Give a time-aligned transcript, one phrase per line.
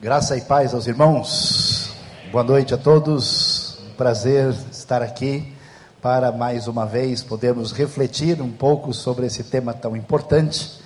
[0.00, 1.90] Graça e paz aos irmãos.
[2.30, 3.80] Boa noite a todos.
[3.84, 5.52] Um prazer estar aqui
[6.00, 10.80] para mais uma vez podermos refletir um pouco sobre esse tema tão importante.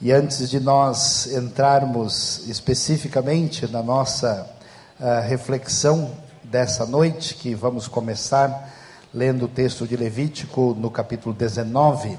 [0.00, 4.50] E antes de nós entrarmos especificamente na nossa
[4.98, 6.10] uh, reflexão
[6.42, 8.68] dessa noite, que vamos começar
[9.14, 12.18] lendo o texto de Levítico no capítulo 19,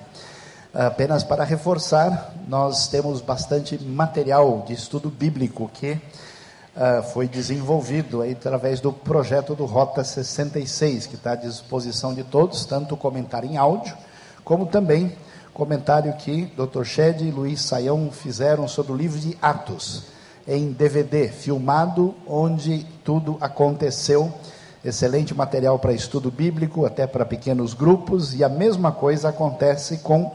[0.73, 8.31] apenas para reforçar, nós temos bastante material de estudo bíblico que uh, foi desenvolvido aí,
[8.31, 13.57] através do projeto do Rota 66, que está à disposição de todos, tanto comentário em
[13.57, 13.95] áudio,
[14.44, 15.16] como também
[15.53, 16.83] comentário que Dr.
[16.83, 20.03] Shed e Luiz Saião fizeram sobre o livro de Atos,
[20.47, 24.33] em DVD, filmado, onde tudo aconteceu.
[24.83, 30.31] Excelente material para estudo bíblico, até para pequenos grupos, e a mesma coisa acontece com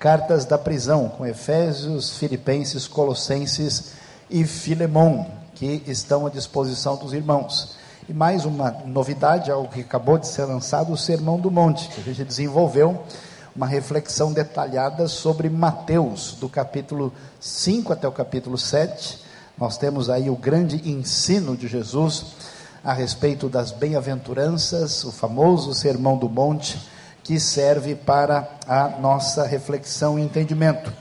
[0.00, 3.92] cartas da prisão, com Efésios, Filipenses, Colossenses
[4.30, 7.76] e Filemão que estão à disposição dos irmãos.
[8.08, 12.00] E mais uma novidade, algo que acabou de ser lançado, o Sermão do Monte, que
[12.00, 13.04] a gente desenvolveu
[13.54, 19.22] uma reflexão detalhada sobre Mateus, do capítulo 5 até o capítulo 7.
[19.58, 22.24] Nós temos aí o grande ensino de Jesus
[22.82, 26.80] a respeito das bem-aventuranças, o famoso Sermão do Monte,
[27.30, 30.92] que serve para a nossa reflexão e entendimento.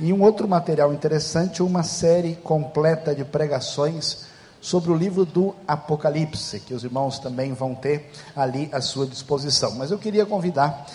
[0.00, 4.20] E um outro material interessante, uma série completa de pregações
[4.62, 9.72] sobre o livro do Apocalipse, que os irmãos também vão ter ali à sua disposição.
[9.72, 10.86] Mas eu queria convidar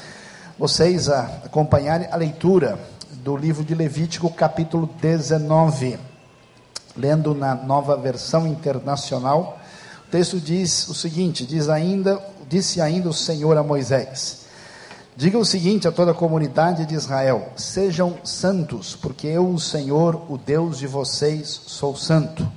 [0.57, 2.79] vocês a acompanharem a leitura
[3.23, 5.99] do livro de Levítico, capítulo 19.
[6.97, 9.59] Lendo na nova versão internacional,
[10.07, 14.38] o texto diz o seguinte: diz ainda, disse ainda o Senhor a Moisés:
[15.19, 20.15] Diga o seguinte a toda a comunidade de Israel: sejam santos, porque eu, o Senhor,
[20.29, 22.49] o Deus de vocês, sou santo.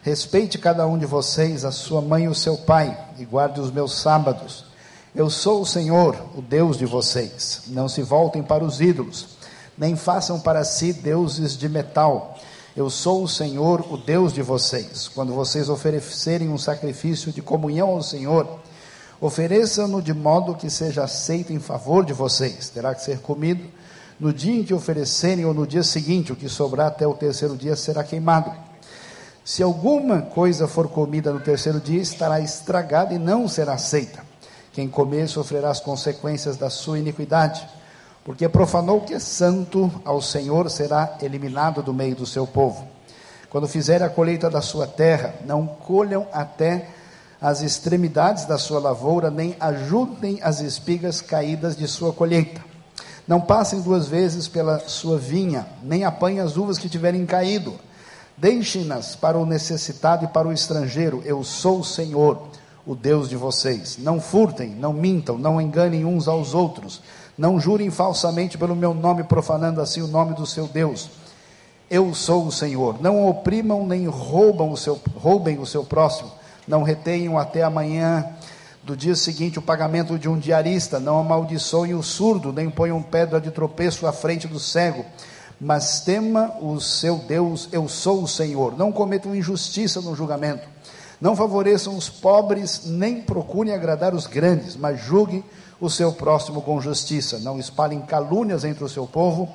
[0.00, 3.72] Respeite cada um de vocês, a sua mãe e o seu pai, e guarde os
[3.72, 4.64] meus sábados.
[5.12, 7.62] Eu sou o Senhor, o Deus de vocês.
[7.66, 9.30] Não se voltem para os ídolos,
[9.76, 12.38] nem façam para si deuses de metal.
[12.76, 15.08] Eu sou o Senhor, o Deus de vocês.
[15.08, 18.60] Quando vocês oferecerem um sacrifício de comunhão ao Senhor,
[19.20, 22.68] Ofereçam-no de modo que seja aceito em favor de vocês.
[22.68, 23.64] Terá que ser comido
[24.18, 26.32] no dia em que oferecerem ou no dia seguinte.
[26.32, 28.52] O que sobrar até o terceiro dia será queimado.
[29.44, 34.22] Se alguma coisa for comida no terceiro dia, estará estragada e não será aceita.
[34.72, 37.66] Quem comer sofrerá as consequências da sua iniquidade.
[38.24, 42.86] Porque profanou o que é santo ao Senhor será eliminado do meio do seu povo.
[43.50, 46.88] Quando fizer a colheita da sua terra, não colham até
[47.40, 52.60] as extremidades da sua lavoura, nem ajudem as espigas caídas de sua colheita.
[53.26, 57.74] Não passem duas vezes pela sua vinha, nem apanhem as uvas que tiverem caído.
[58.36, 61.22] Deixem-nas para o necessitado e para o estrangeiro.
[61.24, 62.48] Eu sou o Senhor,
[62.86, 63.98] o Deus de vocês.
[63.98, 67.02] Não furtem, não mintam, não enganem uns aos outros.
[67.36, 71.10] Não jurem falsamente pelo meu nome, profanando assim o nome do seu Deus.
[71.90, 73.00] Eu sou o Senhor.
[73.00, 76.37] Não oprimam nem roubam o seu, roubem o seu próximo
[76.68, 78.24] não retenham até amanhã
[78.84, 83.40] do dia seguinte o pagamento de um diarista, não amaldiçoem o surdo, nem ponham pedra
[83.40, 85.04] de tropeço à frente do cego,
[85.60, 88.76] mas tema o seu Deus, eu sou o Senhor.
[88.78, 90.68] Não cometam injustiça no julgamento,
[91.20, 95.42] não favoreçam os pobres, nem procurem agradar os grandes, mas julguem
[95.80, 97.38] o seu próximo com justiça.
[97.38, 99.48] Não espalhem calúnias entre o seu povo,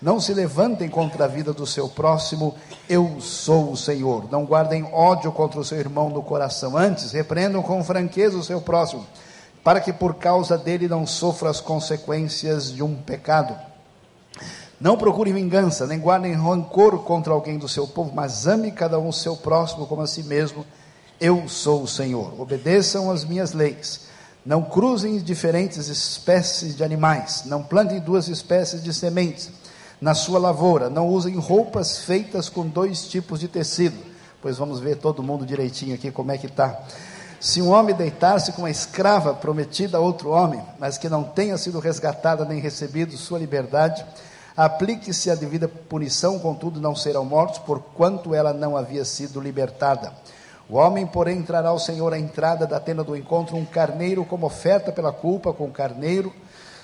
[0.00, 2.54] não se levantem contra a vida do seu próximo,
[2.88, 4.30] eu sou o Senhor.
[4.30, 8.60] Não guardem ódio contra o seu irmão no coração, antes repreendam com franqueza o seu
[8.60, 9.04] próximo,
[9.64, 13.56] para que por causa dele não sofra as consequências de um pecado.
[14.80, 19.08] Não procure vingança, nem guardem rancor contra alguém do seu povo, mas ame cada um
[19.08, 20.64] o seu próximo como a si mesmo.
[21.20, 22.40] Eu sou o Senhor.
[22.40, 24.02] Obedeçam as minhas leis.
[24.46, 27.42] Não cruzem diferentes espécies de animais.
[27.44, 29.57] Não plantem duas espécies de sementes
[30.00, 30.88] na sua lavoura.
[30.88, 33.96] Não usem roupas feitas com dois tipos de tecido.
[34.40, 36.80] Pois vamos ver todo mundo direitinho aqui como é que está.
[37.40, 41.56] Se um homem deitar-se com uma escrava prometida a outro homem, mas que não tenha
[41.56, 44.04] sido resgatada nem recebido sua liberdade,
[44.56, 50.12] aplique-se a devida punição, contudo não serão mortos, porquanto ela não havia sido libertada.
[50.68, 54.46] O homem, porém, trará ao Senhor a entrada da tenda do encontro um carneiro como
[54.46, 56.32] oferta pela culpa, com carneiro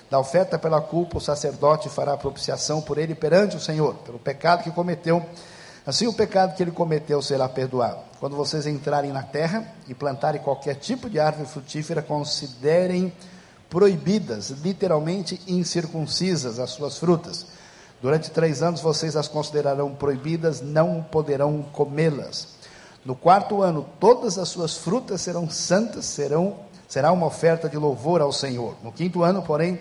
[0.09, 4.63] da oferta pela culpa, o sacerdote fará propiciação por ele perante o Senhor, pelo pecado
[4.63, 5.25] que cometeu.
[5.85, 7.99] Assim, o pecado que ele cometeu será perdoado.
[8.19, 13.13] Quando vocês entrarem na terra e plantarem qualquer tipo de árvore frutífera, considerem
[13.69, 17.45] proibidas, literalmente incircuncisas, as suas frutas.
[18.01, 22.55] Durante três anos vocês as considerarão proibidas, não poderão comê-las.
[23.03, 26.55] No quarto ano, todas as suas frutas serão santas, serão
[26.87, 28.75] será uma oferta de louvor ao Senhor.
[28.83, 29.79] No quinto ano, porém,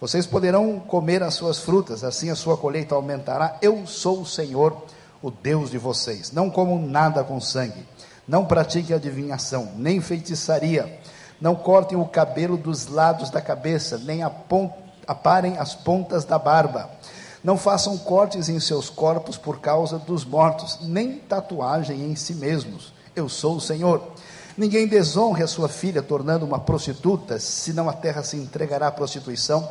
[0.00, 3.56] vocês poderão comer as suas frutas, assim a sua colheita aumentará.
[3.62, 4.76] Eu sou o Senhor,
[5.22, 6.32] o Deus de vocês.
[6.32, 7.86] Não comam nada com sangue,
[8.26, 11.00] não pratiquem adivinhação, nem feitiçaria,
[11.40, 14.22] não cortem o cabelo dos lados da cabeça, nem
[15.06, 16.90] aparem as pontas da barba.
[17.42, 22.92] Não façam cortes em seus corpos por causa dos mortos, nem tatuagem em si mesmos.
[23.14, 24.00] Eu sou o Senhor.
[24.56, 29.66] Ninguém desonre a sua filha, tornando uma prostituta, senão a terra se entregará à prostituição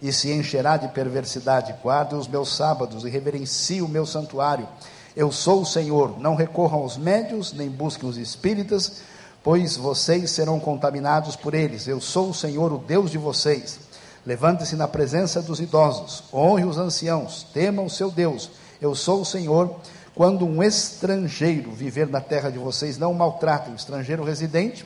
[0.00, 1.74] e se encherá de perversidade.
[1.82, 4.66] Guardem os meus sábados e reverencie o meu santuário.
[5.14, 6.18] Eu sou o Senhor.
[6.18, 9.02] Não recorram aos médios, nem busquem os espíritas,
[9.44, 11.86] pois vocês serão contaminados por eles.
[11.86, 13.80] Eu sou o Senhor, o Deus de vocês.
[14.24, 18.50] Levante-se na presença dos idosos, honre os anciãos, temam o seu Deus.
[18.80, 19.76] Eu sou o Senhor
[20.14, 24.84] quando um estrangeiro viver na terra de vocês, não maltrate o estrangeiro residente,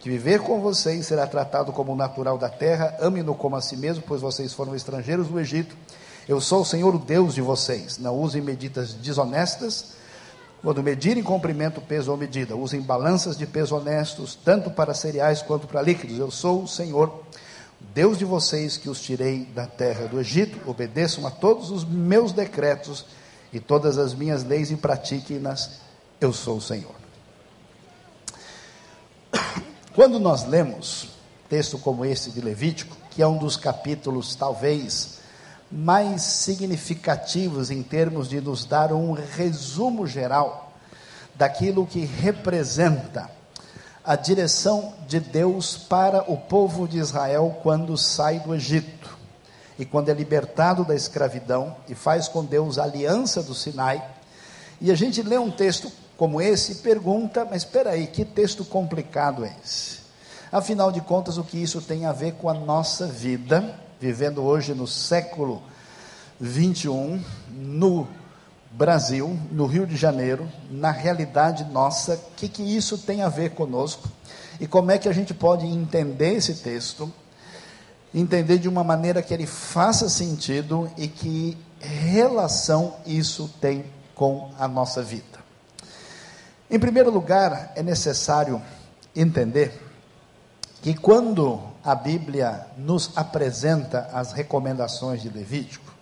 [0.00, 4.04] que viver com vocês será tratado como natural da terra, ame-no como a si mesmo,
[4.06, 5.74] pois vocês foram estrangeiros no Egito.
[6.28, 7.98] Eu sou o Senhor, o Deus de vocês.
[7.98, 9.96] Não usem medidas desonestas.
[10.62, 15.66] Quando medirem comprimento, peso ou medida, usem balanças de peso honestos, tanto para cereais quanto
[15.66, 16.18] para líquidos.
[16.18, 17.22] Eu sou o Senhor,
[17.94, 20.58] Deus de vocês, que os tirei da terra do Egito.
[20.68, 23.06] Obedeçam a todos os meus decretos
[23.52, 25.80] e todas as minhas leis e pratiquem-nas,
[26.20, 26.94] eu sou o Senhor.
[29.94, 31.08] Quando nós lemos
[31.48, 35.18] texto como esse de Levítico, que é um dos capítulos talvez
[35.70, 40.72] mais significativos em termos de nos dar um resumo geral
[41.34, 43.30] daquilo que representa
[44.04, 49.17] a direção de Deus para o povo de Israel quando sai do Egito
[49.78, 54.04] e quando é libertado da escravidão e faz com Deus a aliança do Sinai.
[54.80, 58.64] E a gente lê um texto como esse e pergunta: mas espera aí, que texto
[58.64, 59.98] complicado é esse?
[60.50, 64.74] Afinal de contas, o que isso tem a ver com a nossa vida, vivendo hoje
[64.74, 65.62] no século
[66.40, 68.08] 21, no
[68.70, 73.50] Brasil, no Rio de Janeiro, na realidade nossa, o que, que isso tem a ver
[73.50, 74.08] conosco?
[74.60, 77.12] E como é que a gente pode entender esse texto
[78.14, 83.84] entender de uma maneira que ele faça sentido e que relação isso tem
[84.14, 85.38] com a nossa vida.
[86.70, 88.60] Em primeiro lugar, é necessário
[89.14, 89.80] entender
[90.82, 95.92] que quando a Bíblia nos apresenta as recomendações de Levítico,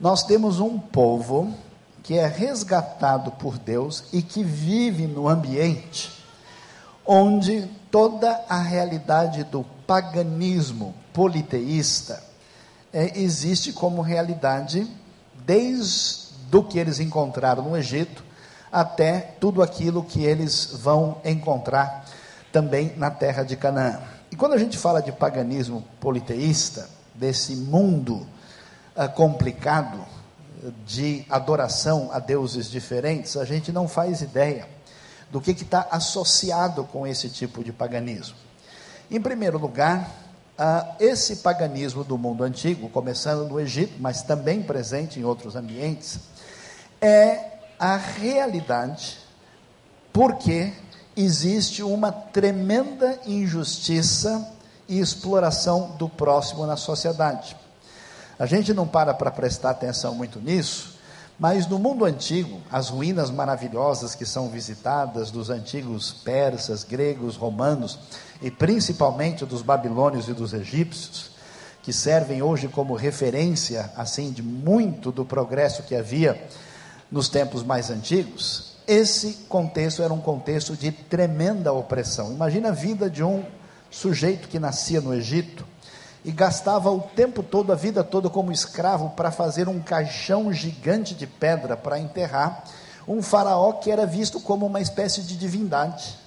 [0.00, 1.54] nós temos um povo
[2.02, 6.22] que é resgatado por Deus e que vive no ambiente
[7.06, 12.22] onde toda a realidade do paganismo politeísta
[12.94, 14.90] é, existe como realidade
[15.44, 18.24] desde o que eles encontraram no Egito
[18.72, 22.06] até tudo aquilo que eles vão encontrar
[22.50, 24.00] também na terra de Canaã.
[24.30, 28.26] E quando a gente fala de paganismo politeísta, desse mundo
[28.96, 30.00] ah, complicado
[30.86, 34.66] de adoração a deuses diferentes, a gente não faz ideia
[35.30, 38.36] do que está associado com esse tipo de paganismo.
[39.12, 40.10] Em primeiro lugar,
[40.58, 46.18] uh, esse paganismo do mundo antigo, começando no Egito, mas também presente em outros ambientes,
[46.98, 49.18] é a realidade
[50.14, 50.72] porque
[51.14, 54.50] existe uma tremenda injustiça
[54.88, 57.54] e exploração do próximo na sociedade.
[58.38, 60.98] A gente não para para prestar atenção muito nisso,
[61.38, 67.98] mas no mundo antigo, as ruínas maravilhosas que são visitadas dos antigos persas, gregos, romanos
[68.42, 71.30] e principalmente dos babilônios e dos egípcios,
[71.82, 76.46] que servem hoje como referência assim de muito do progresso que havia
[77.10, 82.32] nos tempos mais antigos, esse contexto era um contexto de tremenda opressão.
[82.32, 83.44] Imagina a vida de um
[83.90, 85.66] sujeito que nascia no Egito,
[86.24, 91.14] e gastava o tempo todo, a vida toda, como escravo, para fazer um caixão gigante
[91.14, 92.64] de pedra para enterrar
[93.08, 96.21] um faraó que era visto como uma espécie de divindade.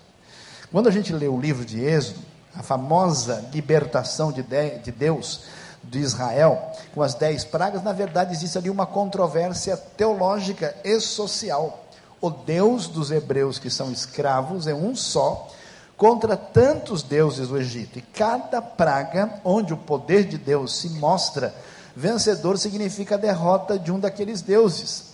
[0.76, 2.20] Quando a gente lê o livro de Êxodo,
[2.54, 4.44] a famosa libertação de,
[4.84, 5.44] de Deus
[5.82, 11.86] de Israel, com as dez pragas, na verdade existe ali uma controvérsia teológica e social.
[12.20, 15.48] O Deus dos hebreus que são escravos é um só,
[15.96, 17.98] contra tantos deuses do Egito.
[17.98, 21.56] E cada praga onde o poder de Deus se mostra
[21.96, 25.05] vencedor significa a derrota de um daqueles deuses,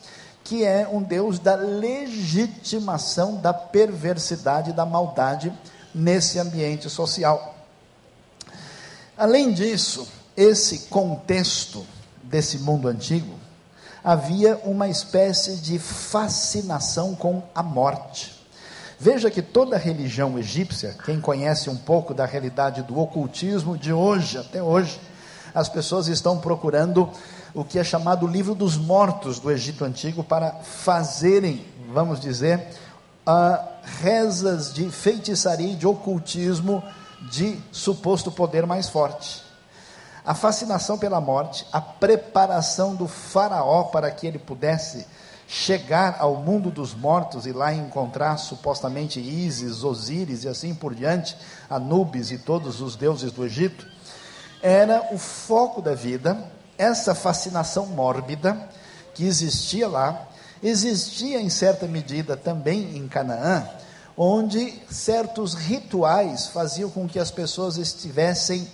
[0.44, 5.52] que é um Deus da legitimação da perversidade, da maldade
[5.94, 7.56] nesse ambiente social.
[9.18, 11.86] Além disso, esse contexto
[12.24, 13.36] desse mundo antigo
[14.04, 18.42] havia uma espécie de fascinação com a morte.
[19.00, 24.38] Veja que toda religião egípcia, quem conhece um pouco da realidade do ocultismo de hoje,
[24.38, 25.00] até hoje,
[25.54, 27.10] as pessoas estão procurando
[27.54, 32.68] o que é chamado livro dos mortos do Egito Antigo para fazerem, vamos dizer,
[33.28, 36.84] uh, rezas de feitiçaria e de ocultismo
[37.30, 39.44] de suposto poder mais forte.
[40.26, 45.06] A fascinação pela morte, a preparação do faraó para que ele pudesse
[45.48, 51.36] chegar ao mundo dos mortos e lá encontrar supostamente Ísis, Osíris e assim por diante,
[51.70, 53.86] Anubis e todos os deuses do Egito,
[54.62, 56.38] era o foco da vida,
[56.78, 58.70] essa fascinação mórbida
[59.14, 60.28] que existia lá,
[60.64, 63.68] existia em certa medida também em Canaã,
[64.18, 68.68] onde certos rituais faziam com que as pessoas estivessem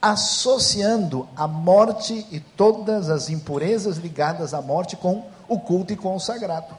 [0.00, 6.14] associando a morte e todas as impurezas ligadas à morte com o culto e com
[6.14, 6.76] o sagrado.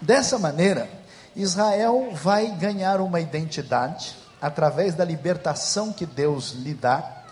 [0.00, 0.88] Dessa maneira,
[1.34, 7.23] Israel vai ganhar uma identidade através da libertação que Deus lhe dá.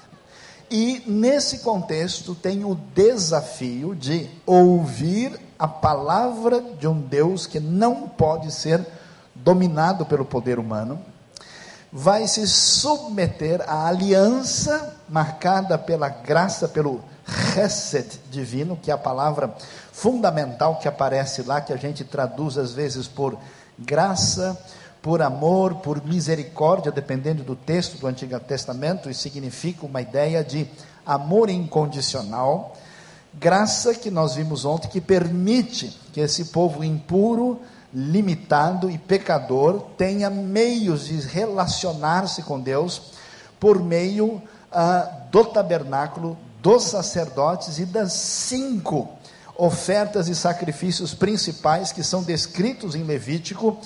[0.75, 8.09] E nesse contexto tem o desafio de ouvir a palavra de um Deus que não
[8.09, 8.83] pode ser
[9.35, 10.99] dominado pelo poder humano,
[11.93, 17.05] vai se submeter à aliança marcada pela graça, pelo
[17.53, 19.55] Chesed divino, que é a palavra
[19.93, 23.37] fundamental que aparece lá, que a gente traduz às vezes por
[23.79, 24.59] graça,
[25.03, 30.67] por amor, por misericórdia, dependendo do texto do Antigo Testamento, e significa uma ideia de
[31.05, 32.77] amor incondicional.
[33.35, 37.61] Graça que nós vimos ontem, que permite que esse povo impuro,
[37.93, 43.03] limitado e pecador tenha meios de relacionar-se com Deus
[43.59, 44.41] por meio
[44.71, 49.09] ah, do tabernáculo, dos sacerdotes e das cinco
[49.57, 53.79] ofertas e sacrifícios principais que são descritos em Levítico,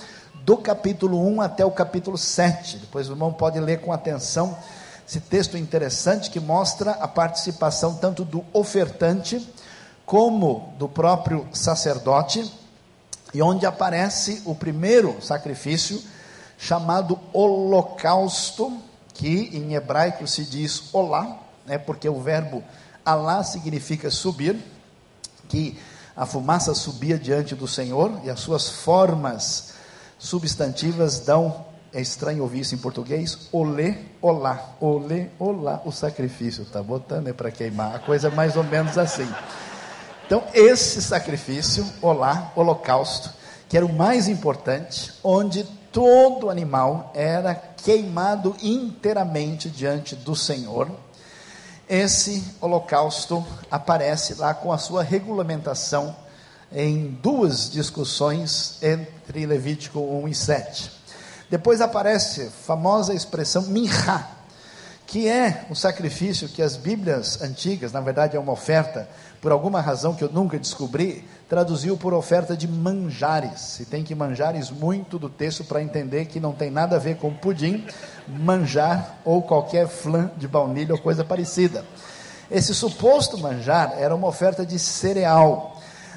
[0.47, 2.77] do capítulo 1 até o capítulo 7.
[2.77, 4.57] Depois o irmão pode ler com atenção
[5.05, 9.45] esse texto interessante que mostra a participação tanto do ofertante
[10.05, 12.49] como do próprio sacerdote,
[13.35, 16.01] e onde aparece o primeiro sacrifício
[16.57, 18.81] chamado holocausto,
[19.15, 22.63] que em hebraico se diz olá, né, porque o verbo
[23.05, 24.57] alá significa subir,
[25.49, 25.77] que
[26.17, 29.75] a fumaça subia diante do Senhor e as suas formas
[30.19, 36.83] substantivas dão, é estranho ouvir isso em português, olê, olá, olê, olá, o sacrifício, está
[36.83, 39.29] botando é para queimar, a coisa é mais ou menos assim.
[40.27, 43.31] Então, esse sacrifício, olá, holocausto,
[43.69, 50.91] que era o mais importante, onde todo animal era queimado inteiramente diante do Senhor,
[51.89, 56.17] esse holocausto aparece lá com a sua regulamentação
[56.73, 60.91] em duas discussões entre Levítico 1 e 7.
[61.51, 64.27] Depois aparece a famosa expressão minha,
[65.07, 69.09] que é um sacrifício que as Bíblias antigas, na verdade é uma oferta,
[69.41, 73.79] por alguma razão que eu nunca descobri, traduziu por oferta de manjares.
[73.79, 77.17] E tem que manjares muito do texto para entender que não tem nada a ver
[77.17, 77.87] com pudim,
[78.27, 81.85] manjar ou qualquer flan de baunilha ou coisa parecida.
[82.51, 85.76] Esse suposto manjar era uma oferta de cereal,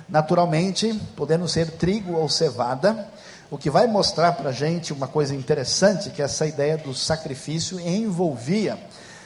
[0.10, 3.08] naturalmente, podendo ser trigo ou cevada,
[3.52, 7.80] o que vai mostrar para a gente uma coisa interessante, que essa ideia do sacrifício
[7.80, 8.78] envolvia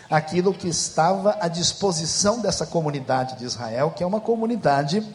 [0.09, 5.05] aquilo que estava à disposição dessa comunidade de Israel, que é uma comunidade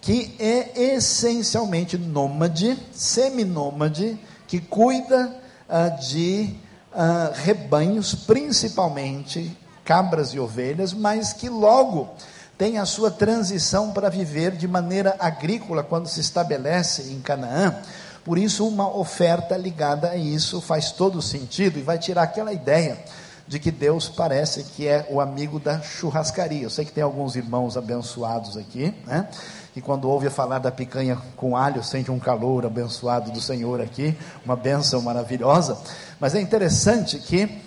[0.00, 5.34] que é essencialmente nômade, seminômade, que cuida
[5.68, 6.54] ah, de
[6.94, 12.10] ah, rebanhos, principalmente cabras e ovelhas, mas que logo
[12.56, 17.82] tem a sua transição para viver de maneira agrícola quando se estabelece em Canaã
[18.26, 22.98] por isso, uma oferta ligada a isso faz todo sentido e vai tirar aquela ideia
[23.46, 26.64] de que Deus parece que é o amigo da churrascaria.
[26.64, 29.28] Eu sei que tem alguns irmãos abençoados aqui, né?
[29.72, 34.18] Que quando ouve falar da picanha com alho, sente um calor abençoado do Senhor aqui,
[34.44, 35.78] uma bênção maravilhosa.
[36.18, 37.62] Mas é interessante que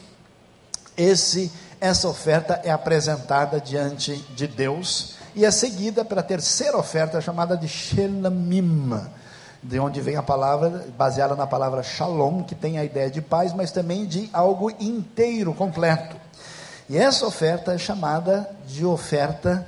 [0.97, 7.55] esse essa oferta é apresentada diante de Deus e é seguida pela terceira oferta chamada
[7.55, 8.99] de Shelamim
[9.61, 13.53] de onde vem a palavra, baseada na palavra shalom, que tem a ideia de paz,
[13.53, 16.15] mas também de algo inteiro, completo.
[16.87, 19.67] E essa oferta é chamada de oferta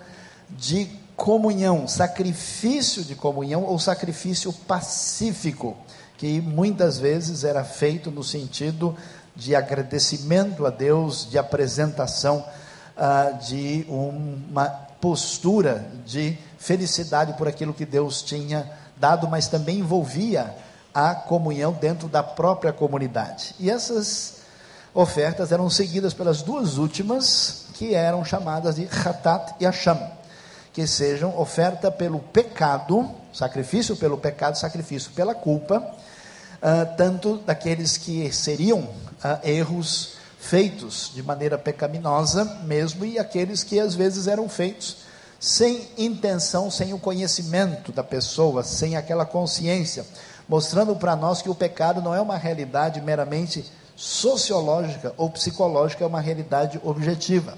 [0.50, 5.78] de comunhão, sacrifício de comunhão ou sacrifício pacífico,
[6.18, 8.96] que muitas vezes era feito no sentido
[9.36, 12.46] de agradecimento a Deus, de apresentação
[12.98, 14.66] uh, de uma
[15.00, 20.56] postura de felicidade por aquilo que Deus tinha dado, mas também envolvia
[20.94, 23.56] a comunhão dentro da própria comunidade.
[23.60, 24.42] E essas
[24.94, 30.00] ofertas eram seguidas pelas duas últimas, que eram chamadas de Hatat e Asham,
[30.74, 35.84] que sejam oferta pelo pecado, sacrifício pelo pecado, sacrifício pela culpa,
[36.62, 43.80] uh, tanto daqueles que seriam uh, erros feitos de maneira pecaminosa mesmo, e aqueles que
[43.80, 44.98] às vezes eram feitos
[45.40, 50.06] sem intenção, sem o conhecimento da pessoa, sem aquela consciência,
[50.48, 53.66] mostrando para nós que o pecado não é uma realidade meramente
[53.96, 57.58] sociológica ou psicológica, é uma realidade objetiva.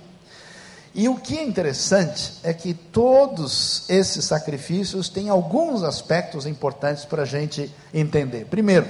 [0.96, 7.24] E o que é interessante é que todos esses sacrifícios têm alguns aspectos importantes para
[7.24, 8.46] a gente entender.
[8.46, 8.88] Primeiro,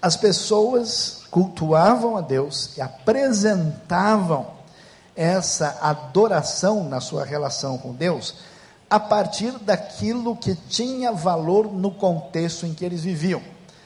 [0.00, 4.46] as pessoas cultuavam a Deus e apresentavam
[5.14, 8.34] essa adoração na sua relação com Deus
[8.88, 13.42] a partir daquilo que tinha valor no contexto em que eles viviam.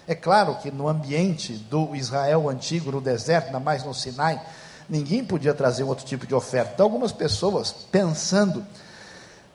[0.07, 4.41] É claro que no ambiente do Israel antigo, no deserto, ainda mais no Sinai,
[4.89, 6.73] ninguém podia trazer outro tipo de oferta.
[6.75, 8.65] Então, algumas pessoas, pensando,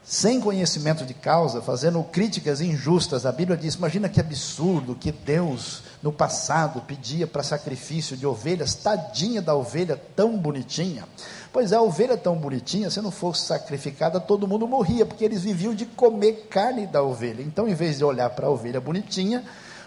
[0.03, 5.81] sem conhecimento de causa, fazendo críticas injustas, a Bíblia diz: imagina que absurdo que Deus,
[6.01, 11.05] no passado, pedia para sacrifício de ovelhas, tadinha da ovelha tão bonitinha.
[11.53, 15.43] Pois é, a ovelha tão bonitinha, se não fosse sacrificada, todo mundo morria, porque eles
[15.43, 17.41] viviam de comer carne da ovelha.
[17.41, 19.43] Então, em vez de olhar para a ovelha bonitinha,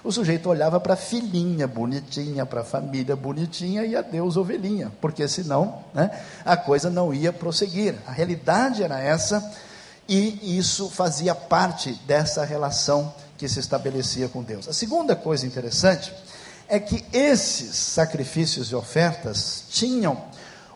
[0.06, 4.92] o sujeito olhava para a filhinha bonitinha, para a família bonitinha e a Deus ovelhinha,
[5.00, 6.10] porque senão né,
[6.44, 7.96] a coisa não ia prosseguir.
[8.06, 9.52] A realidade era essa
[10.08, 14.68] e isso fazia parte dessa relação que se estabelecia com Deus.
[14.68, 16.14] A segunda coisa interessante
[16.68, 20.22] é que esses sacrifícios e ofertas tinham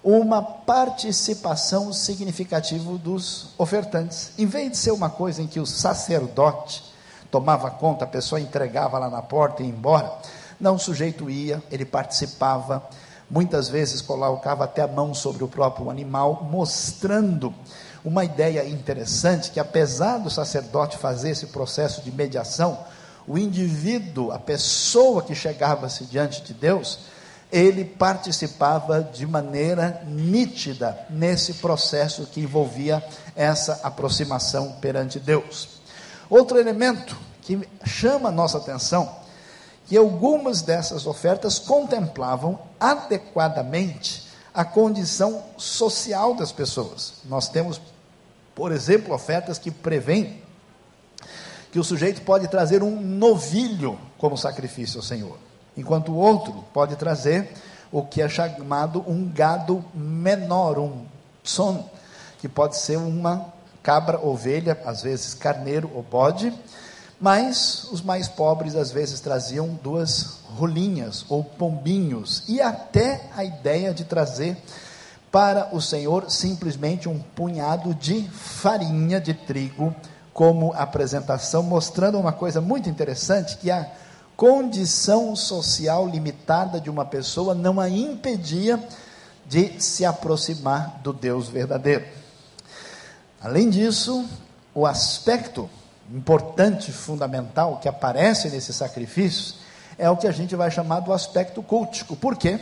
[0.03, 4.33] uma participação significativa dos ofertantes.
[4.37, 6.90] Em vez de ser uma coisa em que o sacerdote
[7.31, 10.13] tomava conta, a pessoa entregava lá na porta e ia embora.
[10.59, 12.83] Não, o sujeito ia, ele participava,
[13.31, 17.55] muitas vezes colocava até a mão sobre o próprio animal, mostrando
[18.05, 22.79] uma ideia interessante que apesar do sacerdote fazer esse processo de mediação,
[23.27, 26.99] o indivíduo, a pessoa que chegava-se diante de Deus,
[27.53, 33.03] ele participava de maneira nítida nesse processo que envolvia
[33.35, 35.80] essa aproximação perante Deus.
[36.31, 39.17] Outro elemento que chama a nossa atenção,
[39.87, 47.15] que algumas dessas ofertas contemplavam adequadamente a condição social das pessoas.
[47.25, 47.81] Nós temos,
[48.55, 50.41] por exemplo, ofertas que prevêem
[51.73, 55.37] que o sujeito pode trazer um novilho como sacrifício ao Senhor,
[55.77, 57.53] enquanto o outro pode trazer
[57.91, 61.05] o que é chamado um gado menor, um
[61.43, 61.89] son,
[62.39, 66.53] que pode ser uma cabra, ovelha, às vezes carneiro ou bode,
[67.21, 73.93] mas os mais pobres às vezes traziam duas rolinhas ou pombinhos e até a ideia
[73.93, 74.57] de trazer
[75.31, 79.95] para o Senhor simplesmente um punhado de farinha de trigo
[80.33, 83.87] como apresentação, mostrando uma coisa muito interessante que a
[84.37, 88.83] condição social limitada de uma pessoa não a impedia
[89.47, 92.20] de se aproximar do Deus verdadeiro.
[93.43, 94.29] Além disso,
[94.75, 95.69] o aspecto
[96.13, 99.57] importante, fundamental, que aparece nesses sacrifícios,
[99.97, 102.17] é o que a gente vai chamar do aspecto cultico.
[102.17, 102.61] Por quê?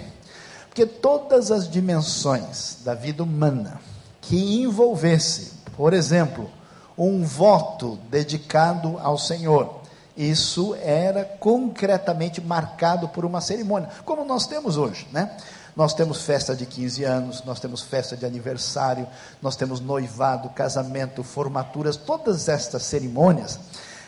[0.69, 3.81] Porque todas as dimensões da vida humana
[4.21, 6.49] que envolvesse, por exemplo,
[6.97, 9.81] um voto dedicado ao Senhor,
[10.17, 15.37] isso era concretamente marcado por uma cerimônia, como nós temos hoje, né?
[15.79, 19.07] Nós temos festa de 15 anos, nós temos festa de aniversário,
[19.41, 23.61] nós temos noivado, casamento, formaturas, todas estas cerimônias,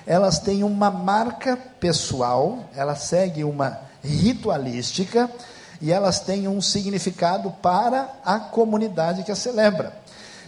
[0.05, 5.31] elas têm uma marca pessoal, elas seguem uma ritualística
[5.81, 9.95] e elas têm um significado para a comunidade que a celebra.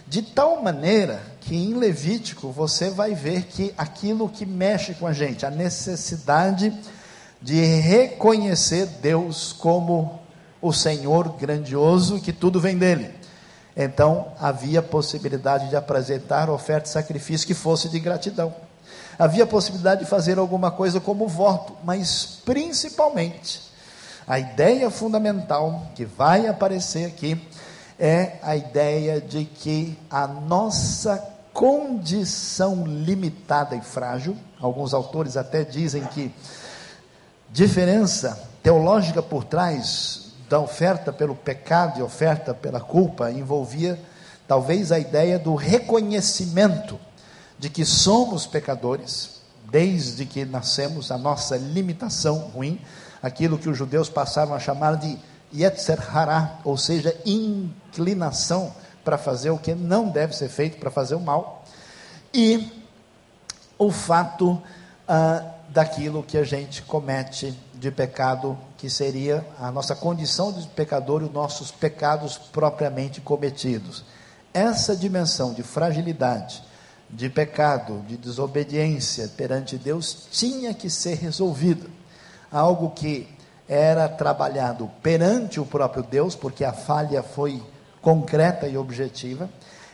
[0.05, 5.13] De tal maneira que em Levítico você vai ver que aquilo que mexe com a
[5.13, 6.77] gente, a necessidade
[7.41, 10.21] de reconhecer Deus como
[10.63, 13.13] o Senhor grandioso, que tudo vem dele.
[13.75, 18.55] Então havia possibilidade de apresentar oferta e sacrifício que fosse de gratidão.
[19.19, 23.61] Havia possibilidade de fazer alguma coisa como voto, mas principalmente
[24.25, 27.45] a ideia fundamental que vai aparecer aqui
[27.99, 31.21] é a ideia de que a nossa
[31.51, 36.33] condição limitada e frágil, alguns autores até dizem que
[37.51, 40.22] diferença teológica por trás
[40.53, 43.99] da oferta pelo pecado e oferta pela culpa envolvia
[44.47, 46.99] talvez a ideia do reconhecimento
[47.57, 52.79] de que somos pecadores, desde que nascemos, a nossa limitação ruim,
[53.19, 55.17] aquilo que os judeus passaram a chamar de
[55.51, 61.15] Yetzer Hará, ou seja, inclinação para fazer o que não deve ser feito, para fazer
[61.15, 61.65] o mal,
[62.31, 62.71] e
[63.75, 64.61] o fato
[65.07, 71.21] ah, daquilo que a gente comete de pecado, que seria a nossa condição de pecador
[71.21, 74.05] e os nossos pecados propriamente cometidos.
[74.53, 76.63] Essa dimensão de fragilidade,
[77.09, 81.85] de pecado, de desobediência perante Deus tinha que ser resolvida.
[82.49, 83.27] Algo que
[83.67, 87.61] era trabalhado perante o próprio Deus, porque a falha foi
[88.01, 89.49] concreta e objetiva,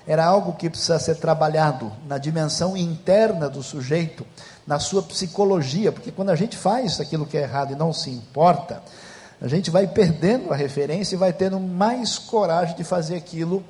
[0.06, 4.28] era algo que precisa ser trabalhado na dimensão interna do sujeito,
[4.69, 8.12] na sua psicologia, porque quando a gente faz aquilo que é errado e não se
[8.12, 8.84] importa,
[9.41, 13.63] a gente vai perdendo a referência e vai tendo mais coragem de fazer aquilo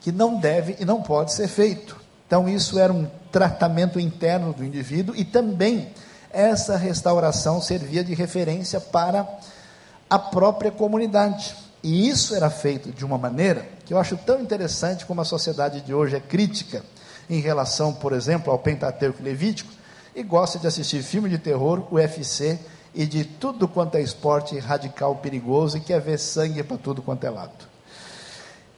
[0.00, 2.00] que não deve e não pode ser feito.
[2.26, 5.90] Então, isso era um tratamento interno do indivíduo e também
[6.32, 9.28] essa restauração servia de referência para
[10.08, 11.54] a própria comunidade.
[11.82, 15.82] E isso era feito de uma maneira que eu acho tão interessante como a sociedade
[15.82, 16.82] de hoje é crítica
[17.28, 19.76] em relação, por exemplo, ao Pentateuco Levítico
[20.18, 22.58] e gosta de assistir filme de terror, UFC
[22.92, 27.24] e de tudo quanto é esporte radical perigoso e quer ver sangue para tudo quanto
[27.24, 27.68] é lado.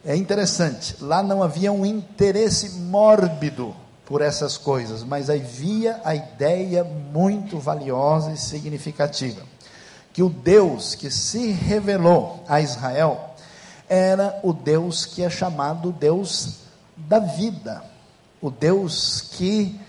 [0.04, 3.74] É interessante, lá não havia um interesse mórbido
[4.04, 9.42] por essas coisas, mas havia a ideia muito valiosa e significativa
[10.12, 13.30] que o Deus que se revelou a Israel
[13.88, 16.58] era o Deus que é chamado Deus
[16.96, 17.82] da vida,
[18.42, 19.80] o Deus que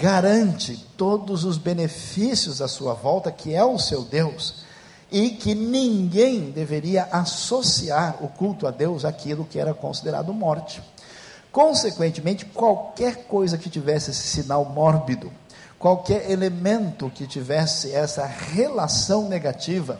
[0.00, 4.62] garante todos os benefícios à sua volta, que é o seu Deus,
[5.10, 10.82] e que ninguém deveria associar o culto a Deus àquilo que era considerado morte.
[11.50, 15.32] Consequentemente, qualquer coisa que tivesse esse sinal mórbido,
[15.78, 19.98] qualquer elemento que tivesse essa relação negativa,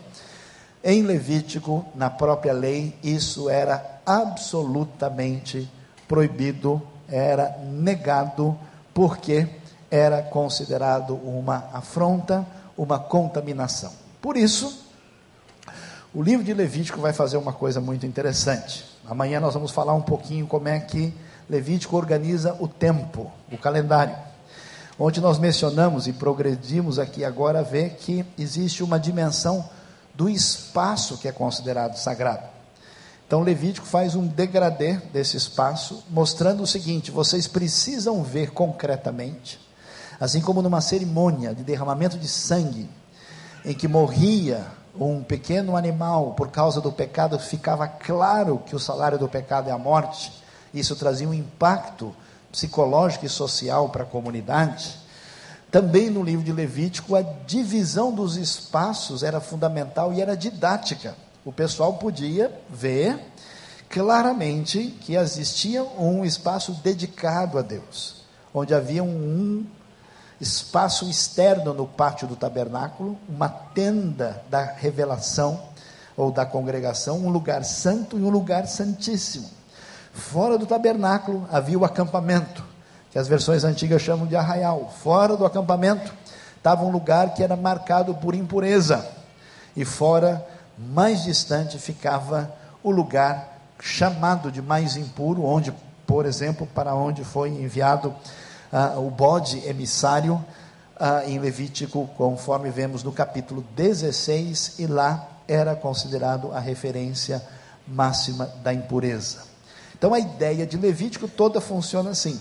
[0.81, 5.69] em Levítico, na própria lei, isso era absolutamente
[6.07, 8.57] proibido, era negado,
[8.93, 9.58] porque
[9.89, 12.45] era considerado uma afronta,
[12.77, 13.91] uma contaminação.
[14.21, 14.85] Por isso,
[16.13, 18.85] o livro de Levítico vai fazer uma coisa muito interessante.
[19.07, 21.13] Amanhã nós vamos falar um pouquinho como é que
[21.49, 24.15] Levítico organiza o tempo, o calendário.
[24.97, 29.67] Onde nós mencionamos e progredimos aqui agora ver que existe uma dimensão
[30.13, 32.43] do espaço que é considerado sagrado.
[33.25, 39.59] Então Levítico faz um degradê desse espaço, mostrando o seguinte: vocês precisam ver concretamente,
[40.19, 42.89] assim como numa cerimônia de derramamento de sangue,
[43.63, 44.65] em que morria
[44.99, 49.71] um pequeno animal por causa do pecado, ficava claro que o salário do pecado é
[49.71, 50.31] a morte.
[50.73, 52.13] Isso trazia um impacto
[52.51, 54.97] psicológico e social para a comunidade.
[55.71, 61.15] Também no livro de Levítico, a divisão dos espaços era fundamental e era didática.
[61.45, 63.19] O pessoal podia ver
[63.87, 69.65] claramente que existia um espaço dedicado a Deus, onde havia um
[70.39, 75.61] espaço externo no pátio do tabernáculo, uma tenda da revelação
[76.15, 79.49] ou da congregação, um lugar santo e um lugar santíssimo.
[80.13, 82.63] Fora do tabernáculo havia o acampamento,
[83.11, 84.93] que as versões antigas chamam de arraial.
[85.01, 86.13] Fora do acampamento
[86.57, 89.05] estava um lugar que era marcado por impureza.
[89.75, 90.45] E fora,
[90.77, 95.73] mais distante, ficava o lugar chamado de mais impuro, onde,
[96.05, 98.13] por exemplo, para onde foi enviado
[98.71, 100.35] uh, o bode emissário
[100.99, 107.41] uh, em Levítico, conforme vemos no capítulo 16, e lá era considerado a referência
[107.87, 109.49] máxima da impureza.
[109.97, 112.39] Então a ideia de Levítico toda funciona assim: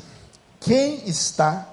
[0.61, 1.69] quem está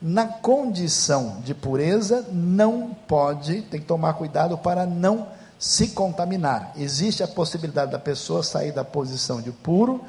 [0.00, 6.72] na condição de pureza não pode, tem que tomar cuidado para não se contaminar.
[6.76, 10.04] Existe a possibilidade da pessoa sair da posição de puro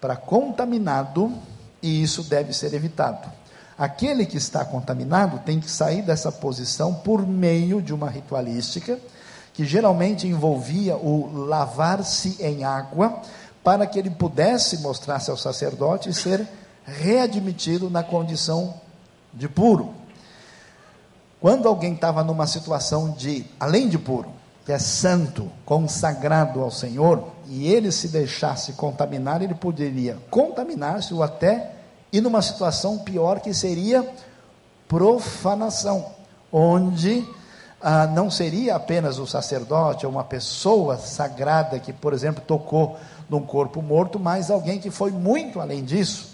[0.00, 1.32] para contaminado,
[1.82, 3.30] e isso deve ser evitado.
[3.76, 8.98] Aquele que está contaminado tem que sair dessa posição por meio de uma ritualística
[9.52, 13.20] que geralmente envolvia o lavar-se em água
[13.62, 16.46] para que ele pudesse mostrar-se ao sacerdote e ser
[16.84, 18.74] readmitido na condição
[19.32, 19.94] de puro.
[21.40, 24.30] Quando alguém estava numa situação de, além de puro,
[24.64, 31.22] que é santo, consagrado ao Senhor, e ele se deixasse contaminar, ele poderia contaminar-se ou
[31.22, 31.72] até
[32.12, 34.08] ir numa situação pior que seria
[34.86, 36.06] profanação,
[36.52, 37.26] onde
[37.80, 42.96] ah, não seria apenas o sacerdote ou uma pessoa sagrada que, por exemplo, tocou
[43.28, 46.32] num corpo morto, mas alguém que foi muito além disso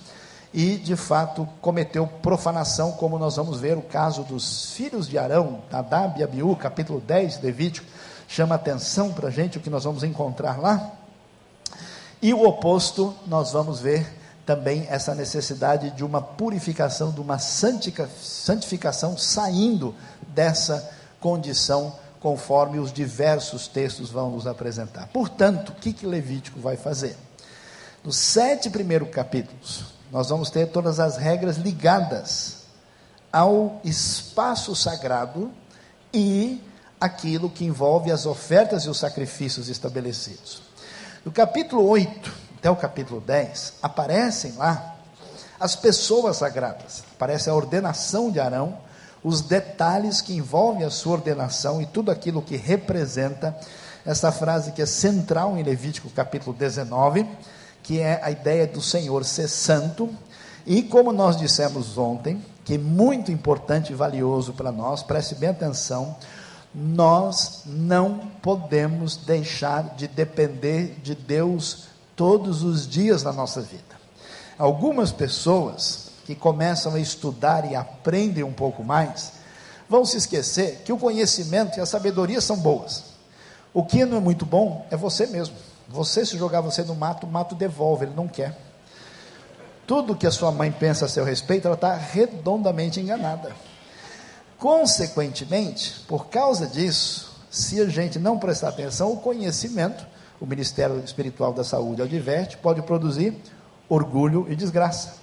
[0.53, 5.61] e de fato cometeu profanação, como nós vamos ver o caso dos filhos de Arão,
[5.71, 7.87] Nadab e Abiú, capítulo 10 de Levítico,
[8.29, 10.93] chama atenção para a gente o que nós vamos encontrar lá.
[12.21, 14.07] E o oposto, nós vamos ver
[14.45, 19.95] também essa necessidade de uma purificação, de uma santificação saindo
[20.29, 25.09] dessa condição, conforme os diversos textos vão nos apresentar.
[25.09, 27.17] Portanto, o que, que Levítico vai fazer?
[28.03, 32.59] Nos sete primeiros capítulos, nós vamos ter todas as regras ligadas
[33.33, 35.51] ao espaço sagrado
[36.13, 36.63] e
[37.01, 40.63] aquilo que envolve as ofertas e os sacrifícios estabelecidos.
[41.25, 44.97] Do capítulo 8 até o capítulo 10, aparecem lá
[45.61, 48.79] as pessoas sagradas, aparece a ordenação de Arão,
[49.23, 53.57] os detalhes que envolvem a sua ordenação e tudo aquilo que representa
[54.05, 57.27] essa frase que é central em Levítico capítulo 19,
[57.83, 60.09] que é a ideia do Senhor ser santo,
[60.67, 65.49] e como nós dissemos ontem, que é muito importante e valioso para nós, preste bem
[65.49, 66.17] atenção,
[66.81, 73.99] nós não podemos deixar de depender de Deus todos os dias da nossa vida.
[74.57, 79.33] Algumas pessoas que começam a estudar e aprendem um pouco mais,
[79.89, 83.05] vão se esquecer que o conhecimento e a sabedoria são boas.
[83.75, 85.57] O que não é muito bom é você mesmo.
[85.89, 88.57] Você, se jogar você no mato, o mato devolve, ele não quer.
[89.87, 93.53] Tudo que a sua mãe pensa a seu respeito, ela está redondamente enganada.
[94.59, 100.05] Consequentemente, por causa disso, se a gente não prestar atenção, o conhecimento,
[100.41, 103.37] o Ministério Espiritual da Saúde adverte, pode produzir
[103.89, 105.15] orgulho e desgraça.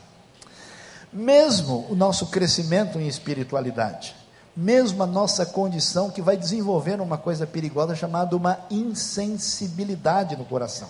[1.12, 4.16] Mesmo o nosso crescimento em espiritualidade,
[4.56, 10.88] mesmo a nossa condição que vai desenvolver uma coisa perigosa chamada uma insensibilidade no coração.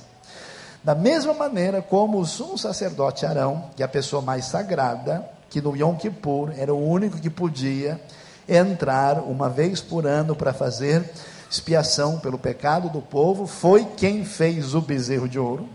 [0.84, 5.60] Da mesma maneira como o sumo sacerdote Arão, que é a pessoa mais sagrada, que
[5.60, 8.00] no Yom Kippur era o único que podia
[8.48, 11.10] entrar uma vez por ano para fazer
[11.50, 15.70] expiação pelo pecado do povo, foi quem fez o bezerro de ouro.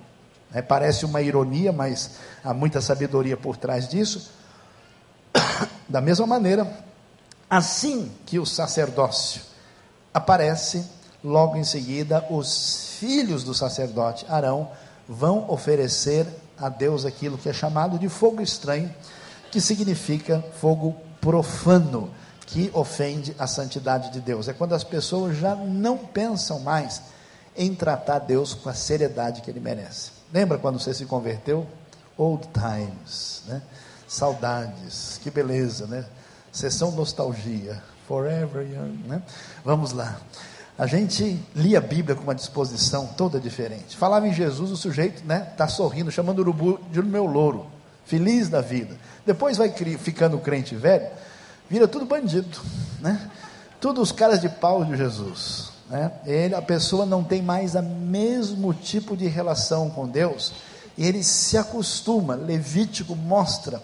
[0.52, 4.30] É, parece uma ironia, mas há muita sabedoria por trás disso.
[5.88, 6.72] Da mesma maneira,
[7.48, 9.42] assim que o sacerdócio
[10.14, 10.86] aparece,
[11.22, 14.70] logo em seguida, os filhos do sacerdote Arão
[15.08, 18.94] vão oferecer a Deus aquilo que é chamado de fogo estranho,
[19.50, 22.08] que significa fogo profano
[22.50, 24.48] que ofende a santidade de Deus.
[24.48, 27.00] É quando as pessoas já não pensam mais
[27.56, 30.10] em tratar Deus com a seriedade que ele merece.
[30.32, 31.66] Lembra quando você se converteu?
[32.16, 33.62] Old times, né?
[34.06, 36.04] Saudades, que beleza, né?
[36.52, 39.22] Sessão nostalgia, forever young, né?
[39.64, 40.20] Vamos lá.
[40.76, 43.96] A gente lia a Bíblia com uma disposição toda diferente.
[43.96, 47.66] Falava em Jesus, o sujeito, né, tá sorrindo, chamando o urubu de meu louro,
[48.06, 48.96] feliz da vida.
[49.24, 51.06] Depois vai ficando crente velho,
[51.70, 52.60] vira tudo bandido,
[53.00, 53.30] né?
[53.80, 56.10] Tudo os caras de pau de Jesus, né?
[56.26, 60.52] Ele, a pessoa não tem mais o mesmo tipo de relação com Deus,
[60.98, 62.34] e ele se acostuma.
[62.34, 63.80] Levítico mostra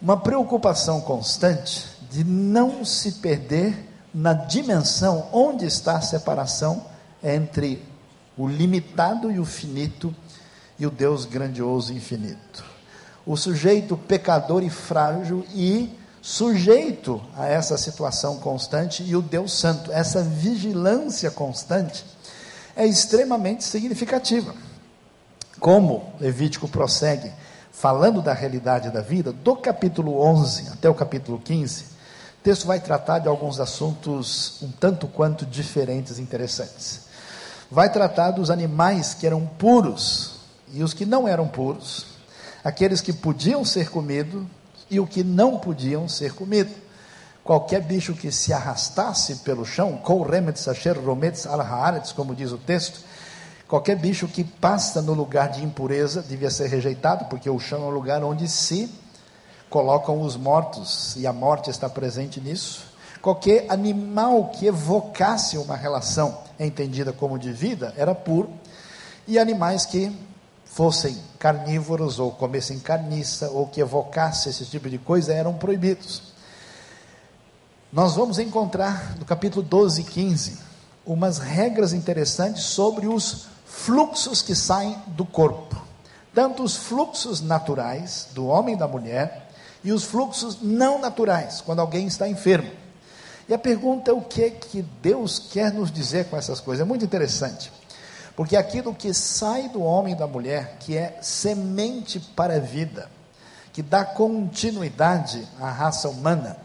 [0.00, 6.86] uma preocupação constante de não se perder na dimensão onde está a separação
[7.22, 7.84] entre
[8.36, 10.14] o limitado e o finito
[10.78, 12.64] e o Deus grandioso e infinito.
[13.26, 19.92] O sujeito pecador e frágil e sujeito a essa situação constante e o Deus Santo.
[19.92, 22.04] Essa vigilância constante
[22.76, 24.54] é extremamente significativa.
[25.58, 27.32] Como Levítico prossegue
[27.72, 32.80] falando da realidade da vida, do capítulo 11 até o capítulo 15, o texto vai
[32.80, 37.02] tratar de alguns assuntos um tanto quanto diferentes e interessantes.
[37.70, 40.38] Vai tratar dos animais que eram puros
[40.72, 42.06] e os que não eram puros,
[42.64, 44.44] aqueles que podiam ser comidos
[44.90, 46.70] e o que não podiam ser comido.
[47.44, 50.26] Qualquer bicho que se arrastasse pelo chão, como
[52.34, 53.00] diz o texto,
[53.66, 57.86] qualquer bicho que passa no lugar de impureza devia ser rejeitado, porque o chão é
[57.86, 58.92] o lugar onde se
[59.70, 62.86] colocam os mortos, e a morte está presente nisso.
[63.20, 68.50] Qualquer animal que evocasse uma relação entendida como de vida era puro,
[69.26, 70.14] e animais que
[70.70, 76.22] fossem carnívoros ou comessem carniça ou que evocasse esse tipo de coisa eram proibidos.
[77.92, 80.58] Nós vamos encontrar no capítulo 12 e 15
[81.06, 85.80] umas regras interessantes sobre os fluxos que saem do corpo,
[86.34, 89.48] tanto os fluxos naturais do homem e da mulher
[89.82, 92.70] e os fluxos não naturais, quando alguém está enfermo.
[93.48, 96.84] E a pergunta é o que que Deus quer nos dizer com essas coisas?
[96.84, 97.72] É muito interessante.
[98.38, 103.10] Porque aquilo que sai do homem e da mulher, que é semente para a vida,
[103.72, 106.56] que dá continuidade à raça humana,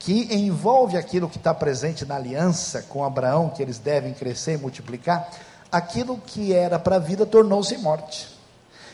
[0.00, 4.56] que envolve aquilo que está presente na aliança com Abraão, que eles devem crescer e
[4.56, 5.30] multiplicar,
[5.70, 8.28] aquilo que era para a vida tornou-se morte.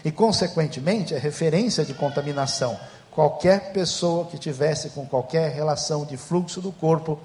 [0.04, 2.78] E, consequentemente, é referência de contaminação.
[3.10, 7.18] Qualquer pessoa que tivesse com qualquer relação de fluxo do corpo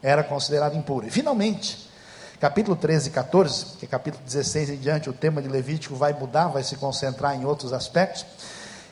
[0.00, 1.08] era considerada impura.
[1.08, 1.83] E, finalmente,
[2.44, 6.12] capítulo 13 e 14, que é capítulo 16 em diante, o tema de Levítico vai
[6.12, 8.26] mudar, vai se concentrar em outros aspectos.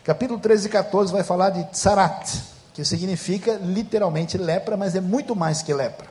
[0.03, 2.35] Capítulo 13 e 14 vai falar de tsarat,
[2.73, 6.07] que significa literalmente lepra, mas é muito mais que lepra.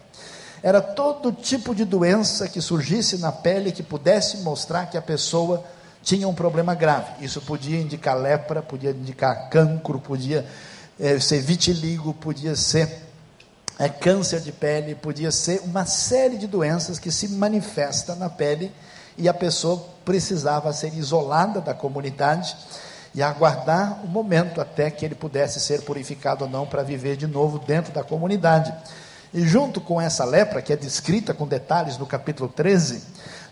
[0.62, 5.63] Era todo tipo de doença que surgisse na pele que pudesse mostrar que a pessoa
[6.04, 7.25] tinha um problema grave.
[7.25, 10.45] Isso podia indicar lepra, podia indicar cancro, podia
[10.99, 13.11] é, ser vitiligo, podia ser
[13.82, 18.72] é, câncer de pele, podia ser uma série de doenças que se manifesta na pele
[19.17, 22.56] e a pessoa precisava ser isolada da comunidade
[23.15, 27.26] e aguardar o momento até que ele pudesse ser purificado ou não para viver de
[27.26, 28.72] novo dentro da comunidade.
[29.34, 33.02] E junto com essa lepra, que é descrita com detalhes no capítulo 13,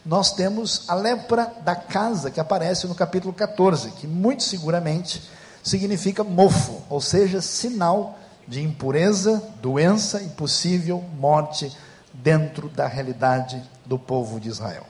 [0.06, 5.28] nós temos a lepra da casa, que aparece no capítulo 14, que muito seguramente
[5.64, 8.16] significa mofo, ou seja, sinal
[8.50, 11.72] de impureza, doença e possível morte
[12.12, 14.84] dentro da realidade do povo de Israel.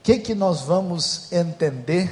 [0.00, 2.10] O que, que nós vamos entender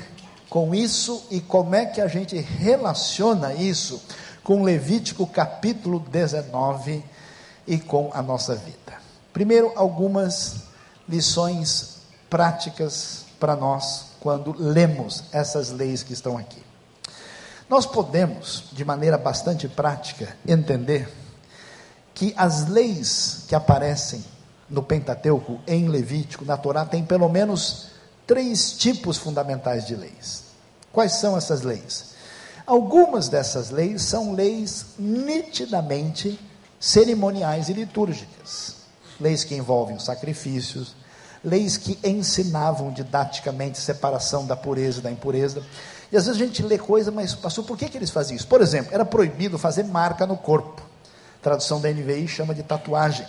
[0.50, 4.02] com isso e como é que a gente relaciona isso
[4.44, 7.02] com Levítico capítulo 19
[7.66, 9.00] e com a nossa vida?
[9.32, 10.64] Primeiro, algumas
[11.08, 16.69] lições práticas para nós quando lemos essas leis que estão aqui.
[17.70, 21.08] Nós podemos, de maneira bastante prática, entender
[22.12, 24.24] que as leis que aparecem
[24.68, 27.90] no Pentateuco, em Levítico, na Torá, tem pelo menos
[28.26, 30.46] três tipos fundamentais de leis.
[30.92, 32.06] Quais são essas leis?
[32.66, 36.40] Algumas dessas leis são leis nitidamente
[36.80, 38.78] cerimoniais e litúrgicas.
[39.20, 40.96] Leis que envolvem sacrifícios,
[41.42, 45.62] leis que ensinavam didaticamente separação da pureza e da impureza.
[46.12, 48.46] E às vezes a gente lê coisa, mas pastor, por que, que eles faziam isso?
[48.46, 50.82] Por exemplo, era proibido fazer marca no corpo.
[51.40, 53.26] A tradução da NVI chama de tatuagem.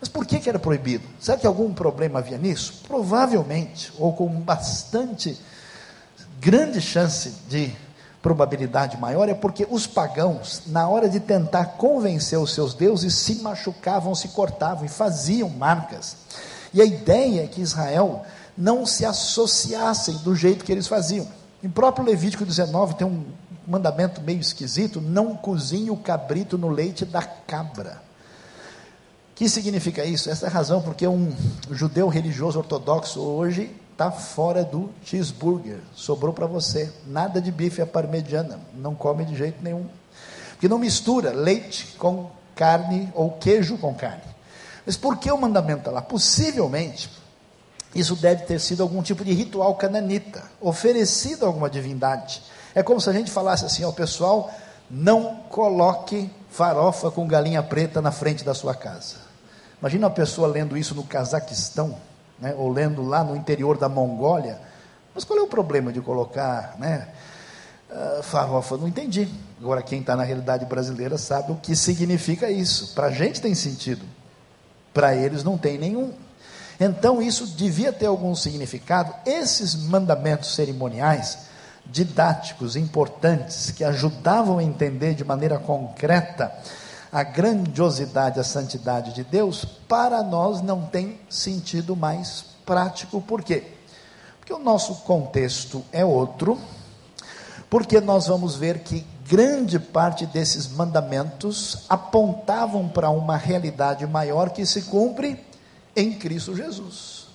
[0.00, 1.04] Mas por que, que era proibido?
[1.20, 2.80] Será que algum problema havia nisso?
[2.88, 5.38] Provavelmente, ou com bastante
[6.40, 7.72] grande chance de
[8.20, 13.36] probabilidade maior, é porque os pagãos, na hora de tentar convencer os seus deuses, se
[13.42, 16.16] machucavam, se cortavam e faziam marcas.
[16.72, 18.24] E a ideia é que Israel
[18.56, 21.26] não se associassem do jeito que eles faziam.
[21.62, 23.24] Em próprio Levítico 19 tem um
[23.66, 28.02] mandamento meio esquisito: não cozinhe o cabrito no leite da cabra.
[29.32, 30.30] O que significa isso?
[30.30, 31.32] Essa é a razão porque um
[31.70, 35.78] judeu religioso ortodoxo hoje está fora do cheeseburger.
[35.94, 36.92] Sobrou para você.
[37.06, 38.60] Nada de bife à parmegiana.
[38.74, 39.86] Não come de jeito nenhum.
[40.52, 44.31] Porque não mistura leite com carne ou queijo com carne.
[44.84, 46.02] Mas por que o mandamento está lá?
[46.02, 47.10] Possivelmente,
[47.94, 52.42] isso deve ter sido algum tipo de ritual cananita, oferecido a alguma divindade.
[52.74, 54.50] É como se a gente falasse assim ao pessoal:
[54.90, 59.16] não coloque farofa com galinha preta na frente da sua casa.
[59.80, 61.96] Imagina uma pessoa lendo isso no Cazaquistão,
[62.38, 64.58] né, ou lendo lá no interior da Mongólia.
[65.14, 67.08] Mas qual é o problema de colocar né,
[67.90, 68.76] uh, farofa?
[68.76, 69.28] Não entendi.
[69.60, 72.94] Agora, quem está na realidade brasileira sabe o que significa isso.
[72.94, 74.04] Para a gente tem sentido.
[74.92, 76.12] Para eles não tem nenhum.
[76.78, 79.14] Então isso devia ter algum significado.
[79.24, 81.38] Esses mandamentos cerimoniais,
[81.86, 86.52] didáticos, importantes, que ajudavam a entender de maneira concreta
[87.12, 93.20] a grandiosidade, a santidade de Deus, para nós não tem sentido mais prático.
[93.20, 93.64] Por quê?
[94.38, 96.58] Porque o nosso contexto é outro,
[97.68, 104.64] porque nós vamos ver que grande parte desses mandamentos apontavam para uma realidade maior que
[104.66, 105.44] se cumpre
[105.94, 107.26] em Cristo Jesus.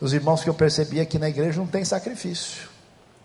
[0.00, 2.68] Os irmãos que eu percebi aqui na igreja não tem sacrifício.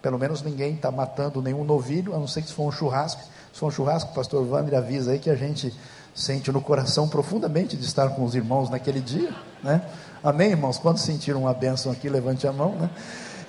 [0.01, 3.21] Pelo menos ninguém está matando nenhum novilho, a não ser que se for um churrasco.
[3.53, 5.73] Se for um churrasco, o pastor Wander avisa aí que a gente
[6.13, 9.33] sente no coração profundamente de estar com os irmãos naquele dia.
[9.63, 9.81] Né?
[10.23, 10.77] Amém, irmãos?
[10.77, 12.75] Quando sentiram uma bênção aqui, levante a mão.
[12.75, 12.89] Né?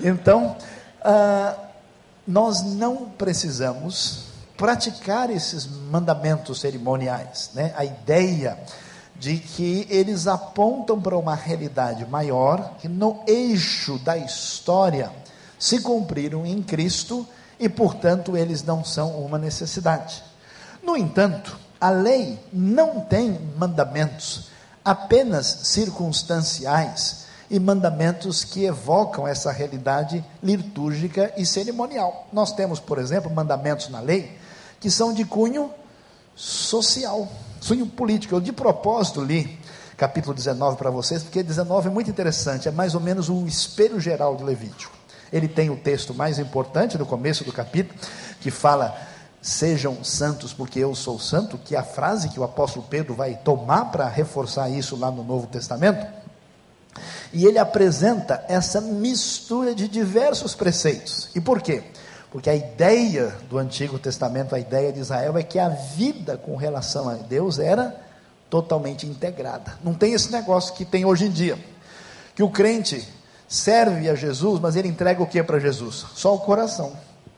[0.00, 0.56] Então,
[1.02, 1.56] ah,
[2.26, 7.74] nós não precisamos praticar esses mandamentos cerimoniais, né?
[7.76, 8.58] A ideia
[9.16, 15.10] de que eles apontam para uma realidade maior que no eixo da história
[15.58, 17.26] se cumpriram em Cristo
[17.58, 20.22] e, portanto, eles não são uma necessidade.
[20.82, 24.48] No entanto, a lei não tem mandamentos
[24.84, 32.26] apenas circunstanciais e mandamentos que evocam essa realidade litúrgica e cerimonial.
[32.32, 34.38] Nós temos, por exemplo, mandamentos na lei
[34.84, 35.70] que são de cunho
[36.36, 37.26] social,
[37.66, 38.34] cunho político.
[38.34, 39.58] Eu de propósito li
[39.96, 43.98] capítulo 19 para vocês, porque 19 é muito interessante, é mais ou menos um espelho
[43.98, 44.94] geral de Levítico.
[45.32, 47.98] Ele tem o texto mais importante no começo do capítulo,
[48.42, 48.94] que fala
[49.40, 53.36] sejam santos porque eu sou santo, que é a frase que o apóstolo Pedro vai
[53.36, 56.06] tomar para reforçar isso lá no Novo Testamento.
[57.32, 61.30] E ele apresenta essa mistura de diversos preceitos.
[61.34, 61.84] E por quê?
[62.34, 66.56] Porque a ideia do Antigo Testamento, a ideia de Israel é que a vida com
[66.56, 67.94] relação a Deus era
[68.50, 69.78] totalmente integrada.
[69.84, 71.56] Não tem esse negócio que tem hoje em dia,
[72.34, 73.08] que o crente
[73.46, 76.06] serve a Jesus, mas ele entrega o que para Jesus?
[76.16, 76.94] Só o coração.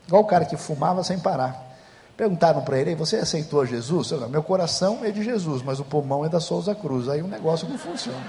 [0.06, 1.76] Igual o cara que fumava sem parar.
[2.16, 4.12] Perguntaram para ele, você aceitou Jesus?
[4.12, 7.06] Eu, meu coração é de Jesus, mas o pulmão é da Souza Cruz.
[7.06, 8.24] Aí o negócio não funciona.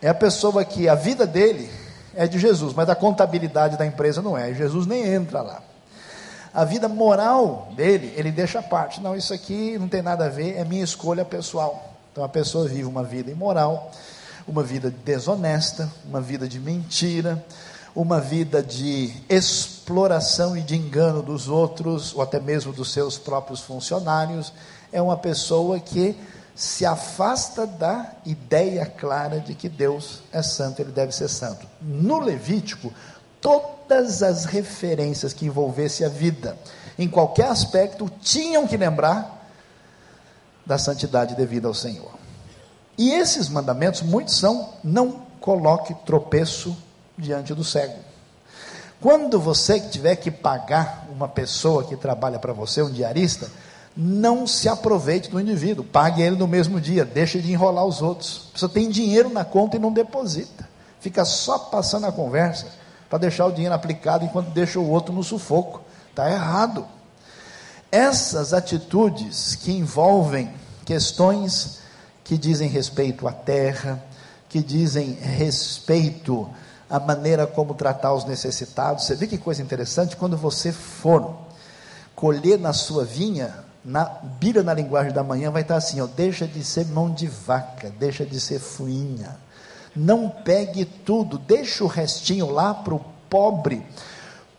[0.00, 1.83] É a pessoa que a vida dele
[2.16, 4.52] é de Jesus, mas a contabilidade da empresa não é.
[4.54, 5.62] Jesus nem entra lá.
[6.52, 9.00] A vida moral dele, ele deixa a parte.
[9.00, 11.92] Não, isso aqui não tem nada a ver, é minha escolha pessoal.
[12.12, 13.90] Então a pessoa vive uma vida imoral,
[14.46, 17.44] uma vida desonesta, uma vida de mentira,
[17.94, 23.60] uma vida de exploração e de engano dos outros, ou até mesmo dos seus próprios
[23.60, 24.52] funcionários.
[24.92, 26.16] É uma pessoa que
[26.54, 31.66] se afasta da ideia clara de que Deus é santo, ele deve ser santo.
[31.80, 32.92] No Levítico,
[33.40, 36.56] todas as referências que envolvessem a vida,
[36.98, 39.48] em qualquer aspecto, tinham que lembrar
[40.64, 42.12] da santidade devida ao Senhor.
[42.96, 46.76] E esses mandamentos, muitos são: não coloque tropeço
[47.18, 47.98] diante do cego.
[49.00, 53.50] Quando você tiver que pagar uma pessoa que trabalha para você, um diarista,
[53.96, 58.48] não se aproveite do indivíduo, pague ele no mesmo dia, deixe de enrolar os outros.
[58.52, 60.68] Pessoa tem dinheiro na conta e não deposita,
[61.00, 62.66] fica só passando a conversa
[63.08, 65.82] para deixar o dinheiro aplicado enquanto deixa o outro no sufoco.
[66.10, 66.86] Está errado.
[67.90, 70.52] Essas atitudes que envolvem
[70.84, 71.78] questões
[72.24, 74.02] que dizem respeito à terra,
[74.48, 76.48] que dizem respeito
[76.88, 79.04] à maneira como tratar os necessitados.
[79.04, 80.16] Você vê que coisa interessante?
[80.16, 81.36] Quando você for
[82.14, 83.54] colher na sua vinha,
[83.84, 87.26] na Bíblia, na linguagem da manhã, vai estar assim: ó, deixa de ser mão de
[87.26, 89.36] vaca, deixa de ser fuinha.
[89.94, 93.86] Não pegue tudo, deixa o restinho lá para o pobre,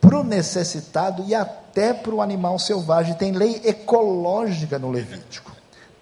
[0.00, 3.14] para o necessitado e até para o animal selvagem.
[3.14, 5.52] Tem lei ecológica no Levítico.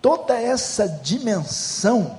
[0.01, 2.19] Toda essa dimensão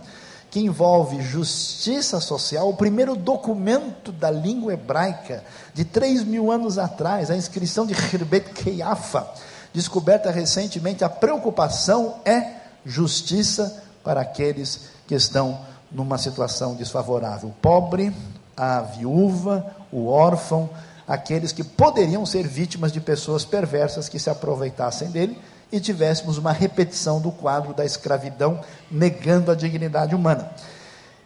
[0.50, 5.44] que envolve justiça social, o primeiro documento da língua hebraica,
[5.74, 9.28] de três mil anos atrás, a inscrição de Herbet Keiafa,
[9.76, 12.56] descoberta recentemente, a preocupação é
[12.86, 15.60] justiça para aqueles que estão
[15.92, 17.50] numa situação desfavorável.
[17.50, 18.16] O pobre,
[18.56, 20.70] a viúva, o órfão,
[21.06, 25.38] aqueles que poderiam ser vítimas de pessoas perversas que se aproveitassem dele
[25.70, 30.52] e tivéssemos uma repetição do quadro da escravidão negando a dignidade humana.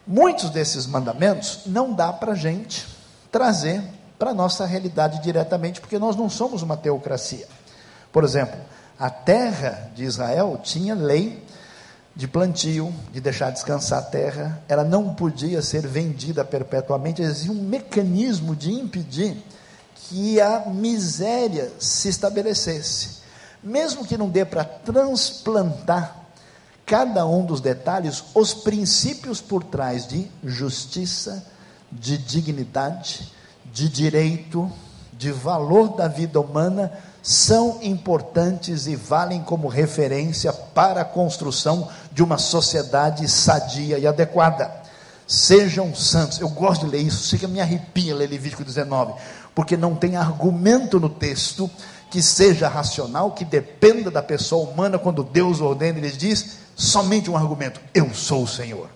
[0.04, 2.88] Muitos desses mandamentos não dá para a gente
[3.30, 3.80] trazer
[4.18, 7.46] para a nossa realidade diretamente, porque nós não somos uma teocracia.
[8.12, 8.58] Por exemplo,
[8.98, 11.44] a terra de Israel tinha lei
[12.14, 17.62] de plantio, de deixar descansar a terra, ela não podia ser vendida perpetuamente, existia um
[17.62, 19.36] mecanismo de impedir
[19.94, 23.20] que a miséria se estabelecesse.
[23.62, 26.16] Mesmo que não dê para transplantar
[26.84, 31.46] cada um dos detalhes, os princípios por trás de justiça,
[31.92, 33.32] de dignidade,
[33.72, 34.70] de direito,
[35.12, 36.92] de valor da vida humana
[37.22, 44.70] são importantes e valem como referência para a construção de uma sociedade sadia e adequada.
[45.26, 46.40] Sejam santos.
[46.40, 49.14] Eu gosto de ler isso, chega me arrepia ler Levítico 19,
[49.54, 51.70] porque não tem argumento no texto
[52.10, 57.36] que seja racional, que dependa da pessoa humana quando Deus ordena, ele diz somente um
[57.36, 58.88] argumento: eu sou o Senhor.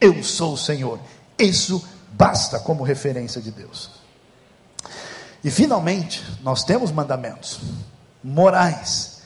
[0.00, 0.98] Eu sou o Senhor.
[1.38, 3.99] Isso basta como referência de Deus.
[5.42, 7.60] E finalmente, nós temos mandamentos
[8.22, 9.22] morais,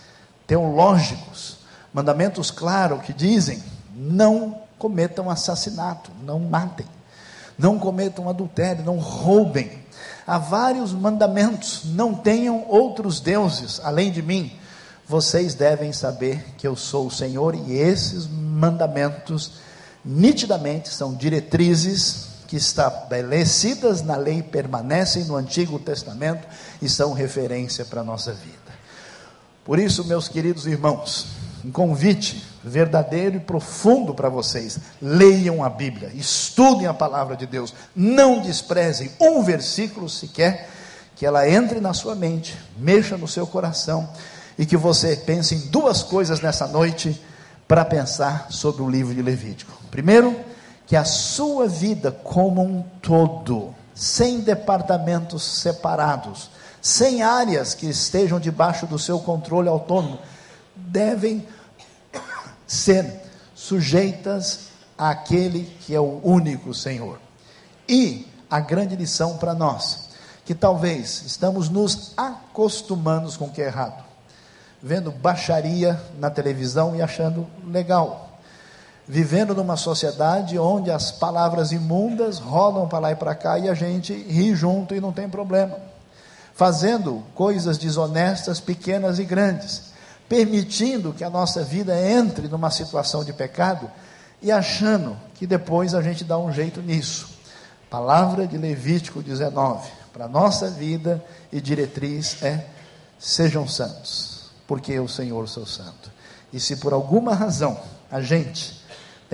[0.46, 1.56] teológicos,
[1.92, 3.62] mandamentos claros que dizem:
[3.94, 6.86] não cometam assassinato, não matem,
[7.58, 9.82] não cometam adultério, não roubem.
[10.26, 14.52] Há vários mandamentos, não tenham outros deuses além de mim.
[15.06, 19.52] Vocês devem saber que eu sou o Senhor e esses mandamentos
[20.02, 26.47] nitidamente são diretrizes que estabelecidas na lei permanecem no Antigo Testamento
[26.80, 28.64] e são referência para a nossa vida.
[29.64, 31.26] Por isso, meus queridos irmãos,
[31.64, 37.74] um convite verdadeiro e profundo para vocês: leiam a Bíblia, estudem a palavra de Deus,
[37.97, 40.68] não desprezem um versículo sequer
[41.16, 44.09] que ela entre na sua mente, mexa no seu coração
[44.59, 47.20] e que você pense em duas coisas nessa noite
[47.66, 49.72] para pensar sobre o livro de Levítico.
[49.90, 50.38] Primeiro,
[50.87, 58.87] que a sua vida como um todo, sem departamentos separados, sem áreas que estejam debaixo
[58.87, 60.18] do seu controle autônomo,
[60.76, 61.47] devem
[62.66, 63.22] ser
[63.55, 64.68] sujeitas
[64.99, 67.18] àquele que é o único Senhor.
[67.89, 70.11] E a grande lição para nós,
[70.45, 74.05] que talvez estamos nos acostumando com o que é errado,
[74.82, 78.34] vendo baixaria na televisão e achando legal,
[79.07, 83.74] vivendo numa sociedade onde as palavras imundas rolam para lá e para cá e a
[83.74, 85.76] gente ri junto e não tem problema,
[86.55, 89.92] fazendo coisas desonestas, pequenas e grandes,
[90.28, 93.90] permitindo que a nossa vida entre numa situação de pecado
[94.40, 97.28] e achando que depois a gente dá um jeito nisso.
[97.90, 102.66] Palavra de Levítico 19, para nossa vida e diretriz é:
[103.18, 106.11] sejam santos, porque o Senhor sou santo.
[106.52, 107.78] E se por alguma razão
[108.11, 108.84] a gente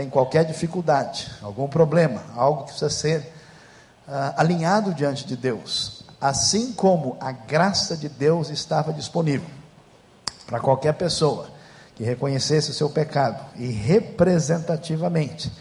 [0.00, 3.18] tem qualquer dificuldade, algum problema, algo que precisa ser
[4.08, 9.46] uh, alinhado diante de Deus, assim como a graça de Deus estava disponível
[10.46, 11.48] para qualquer pessoa
[11.94, 15.52] que reconhecesse o seu pecado e representativamente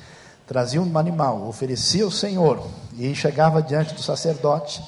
[0.47, 2.65] trazia um animal, oferecia ao Senhor
[2.97, 4.81] e chegava diante do sacerdote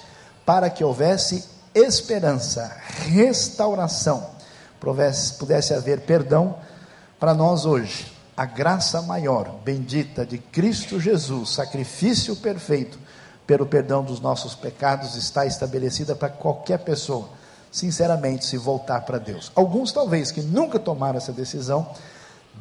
[0.45, 1.43] para que houvesse
[1.75, 2.73] esperança,
[3.05, 4.29] restauração,
[4.79, 6.55] pudesse haver perdão
[7.19, 12.97] para nós hoje a graça maior, bendita de Cristo Jesus, sacrifício perfeito
[13.45, 17.29] pelo perdão dos nossos pecados, está estabelecida para qualquer pessoa,
[17.71, 19.51] sinceramente, se voltar para Deus.
[19.53, 21.87] Alguns, talvez, que nunca tomaram essa decisão,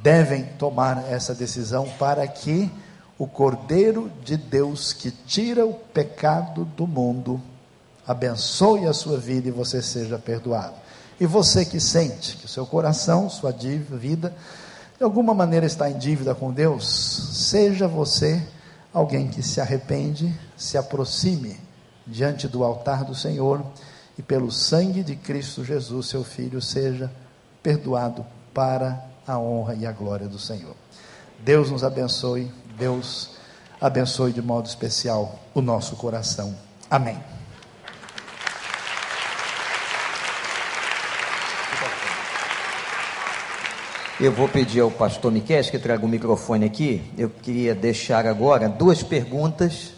[0.02, 2.70] devem tomar essa decisão para que
[3.18, 7.40] o Cordeiro de Deus que tira o pecado do mundo
[8.06, 10.74] abençoe a sua vida e você seja perdoado.
[11.18, 14.36] E você que sente que seu coração, sua vida,
[15.00, 16.86] de alguma maneira está em dívida com Deus,
[17.32, 18.46] seja você
[18.92, 21.58] alguém que se arrepende, se aproxime
[22.06, 23.64] diante do altar do Senhor
[24.18, 27.10] e pelo sangue de Cristo Jesus, seu Filho, seja
[27.62, 30.76] perdoado para a honra e a glória do Senhor.
[31.38, 33.30] Deus nos abençoe, Deus
[33.80, 36.54] abençoe de modo especial o nosso coração.
[36.90, 37.39] Amém.
[44.22, 47.02] Eu vou pedir ao pastor Miquel que traga o microfone aqui.
[47.16, 49.94] Eu queria deixar agora duas perguntas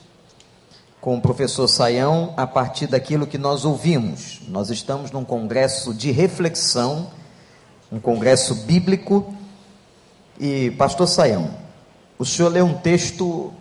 [1.00, 4.40] com o professor Saião a partir daquilo que nós ouvimos.
[4.46, 7.10] Nós estamos num congresso de reflexão,
[7.90, 9.34] um congresso bíblico.
[10.38, 11.50] E, pastor Saião,
[12.16, 13.52] o senhor leu um texto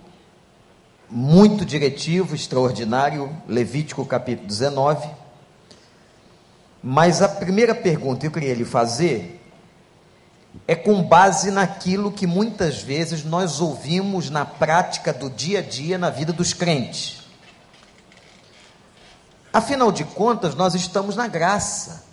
[1.09, 5.09] muito diretivo, extraordinário, Levítico capítulo 19.
[6.84, 9.41] Mas a primeira pergunta que eu queria lhe fazer
[10.68, 15.97] é com base naquilo que muitas vezes nós ouvimos na prática do dia a dia
[15.97, 17.22] na vida dos crentes.
[19.54, 22.04] Afinal de contas, nós estamos na graça,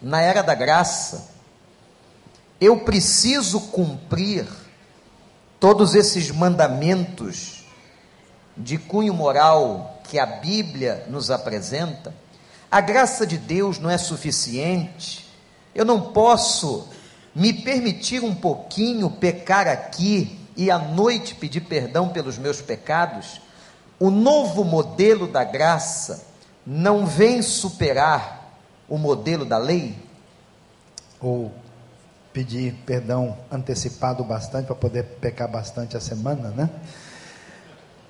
[0.00, 1.30] na era da graça.
[2.60, 4.46] Eu preciso cumprir
[5.58, 7.64] todos esses mandamentos
[8.56, 12.14] de cunho moral que a Bíblia nos apresenta.
[12.70, 15.28] A graça de Deus não é suficiente.
[15.74, 16.88] Eu não posso
[17.34, 23.40] me permitir um pouquinho pecar aqui e à noite pedir perdão pelos meus pecados,
[23.98, 26.26] o novo modelo da graça
[26.66, 28.58] não vem superar
[28.88, 29.96] o modelo da lei?
[31.20, 31.52] Ou
[32.32, 36.70] pedir perdão antecipado bastante para poder pecar bastante a semana, né?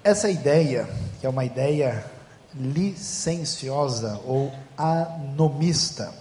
[0.05, 0.89] Essa ideia,
[1.21, 2.05] que é uma ideia
[2.55, 6.13] licenciosa ou anomista,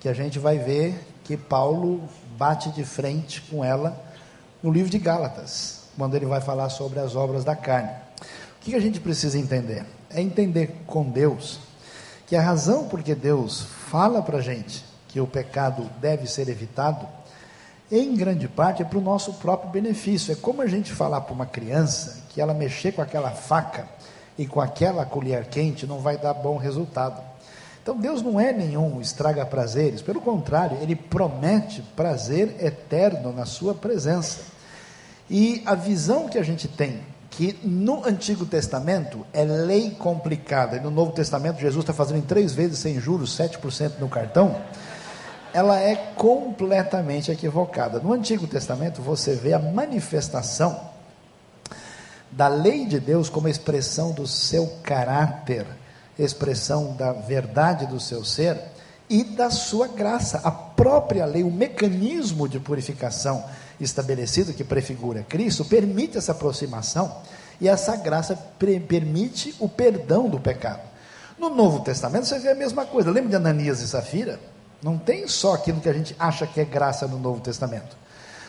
[0.00, 4.02] que a gente vai ver que Paulo bate de frente com ela
[4.62, 7.90] no livro de Gálatas, quando ele vai falar sobre as obras da carne.
[8.20, 9.84] O que a gente precisa entender?
[10.10, 11.60] É entender com Deus
[12.26, 16.48] que a razão por que Deus fala para a gente que o pecado deve ser
[16.48, 17.06] evitado,
[17.90, 20.32] em grande parte é para o nosso próprio benefício.
[20.32, 23.86] É como a gente falar para uma criança que ela mexer com aquela faca
[24.36, 27.22] e com aquela colher quente não vai dar bom resultado.
[27.84, 33.74] Então Deus não é nenhum estraga prazeres, pelo contrário, ele promete prazer eterno na sua
[33.74, 34.40] presença.
[35.28, 40.80] E a visão que a gente tem que no Antigo Testamento é lei complicada, e
[40.80, 44.56] no Novo Testamento Jesus está fazendo em três vezes sem juros, 7% no cartão,
[45.52, 48.00] ela é completamente equivocada.
[48.00, 50.88] No Antigo Testamento você vê a manifestação
[52.30, 55.66] da lei de Deus como expressão do seu caráter
[56.18, 58.58] expressão da verdade do seu ser
[59.08, 60.40] e da sua graça.
[60.44, 63.44] A própria lei, o mecanismo de purificação
[63.80, 67.20] estabelecido que prefigura Cristo, permite essa aproximação
[67.60, 68.36] e essa graça
[68.88, 70.82] permite o perdão do pecado.
[71.38, 73.10] No Novo Testamento você vê a mesma coisa.
[73.10, 74.38] Lembra de Ananias e Safira?
[74.82, 77.96] Não tem só aquilo que a gente acha que é graça no Novo Testamento.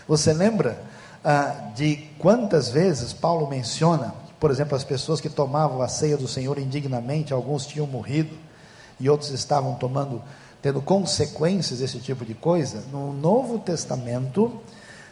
[0.07, 0.77] Você lembra
[1.23, 6.27] ah, de quantas vezes Paulo menciona, por exemplo, as pessoas que tomavam a ceia do
[6.27, 8.35] Senhor indignamente, alguns tinham morrido
[8.99, 10.21] e outros estavam tomando,
[10.61, 12.83] tendo consequências desse tipo de coisa.
[12.91, 14.59] No Novo Testamento,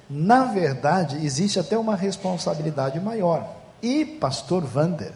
[0.09, 3.55] na verdade, existe até uma responsabilidade maior.
[3.81, 5.11] E, pastor Vander,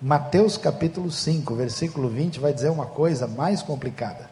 [0.00, 4.30] Mateus capítulo 5, versículo 20, vai dizer uma coisa mais complicada.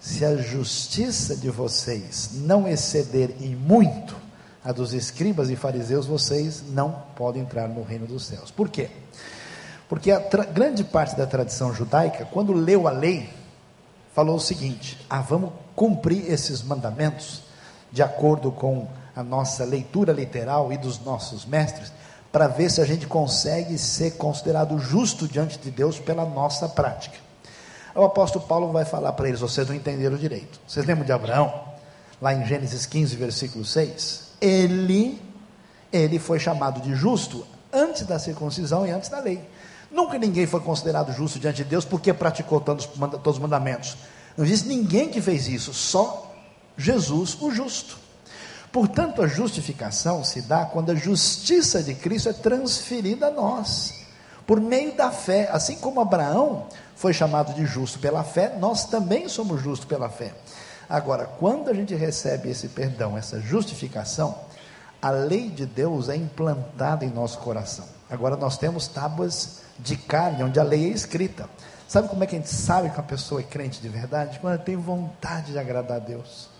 [0.00, 4.16] Se a justiça de vocês não exceder em muito
[4.64, 8.50] a dos escribas e fariseus, vocês não podem entrar no reino dos céus.
[8.50, 8.90] Por quê?
[9.88, 13.28] Porque a grande parte da tradição judaica, quando leu a lei,
[14.14, 17.42] falou o seguinte: ah, vamos cumprir esses mandamentos
[17.90, 21.92] de acordo com a nossa leitura literal e dos nossos mestres,
[22.30, 27.18] para ver se a gente consegue ser considerado justo diante de Deus pela nossa prática.
[27.94, 30.58] O apóstolo Paulo vai falar para eles: vocês não entenderam direito.
[30.66, 31.64] Vocês lembram de Abraão?
[32.20, 34.21] Lá em Gênesis 15, versículo 6.
[34.42, 35.22] Ele,
[35.92, 39.40] ele foi chamado de justo antes da circuncisão e antes da lei.
[39.90, 43.96] Nunca ninguém foi considerado justo diante de Deus porque praticou todos, todos os mandamentos.
[44.36, 46.34] Não existe ninguém que fez isso, só
[46.76, 47.98] Jesus, o justo.
[48.72, 54.06] Portanto, a justificação se dá quando a justiça de Cristo é transferida a nós,
[54.46, 55.50] por meio da fé.
[55.52, 56.66] Assim como Abraão
[56.96, 60.32] foi chamado de justo pela fé, nós também somos justos pela fé.
[60.92, 64.38] Agora, quando a gente recebe esse perdão, essa justificação,
[65.00, 67.86] a lei de Deus é implantada em nosso coração.
[68.10, 71.48] Agora nós temos tábuas de carne, onde a lei é escrita.
[71.88, 74.38] Sabe como é que a gente sabe que a pessoa é crente de verdade?
[74.38, 76.50] Quando ela tem vontade de agradar a Deus.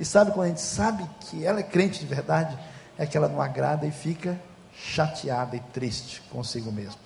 [0.00, 2.58] E sabe quando a gente sabe que ela é crente de verdade?
[2.98, 4.36] É que ela não agrada e fica
[4.74, 6.98] chateada e triste consigo mesmo.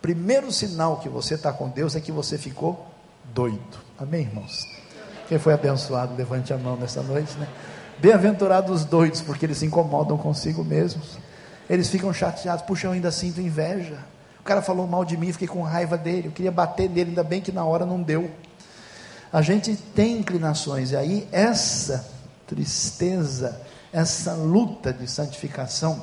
[0.00, 2.86] Primeiro sinal que você está com Deus é que você ficou
[3.24, 3.76] doido.
[3.98, 4.77] Amém, irmãos?
[5.28, 7.46] Quem foi abençoado, levante a mão nessa noite, né?
[7.98, 11.18] Bem-aventurados os doidos, porque eles se incomodam consigo mesmos.
[11.68, 13.98] Eles ficam chateados, puxa, eu ainda sinto inveja.
[14.40, 16.28] O cara falou mal de mim, fiquei com raiva dele.
[16.28, 18.30] Eu queria bater nele, ainda bem que na hora não deu.
[19.30, 22.08] A gente tem inclinações, e aí essa
[22.46, 23.60] tristeza,
[23.92, 26.02] essa luta de santificação,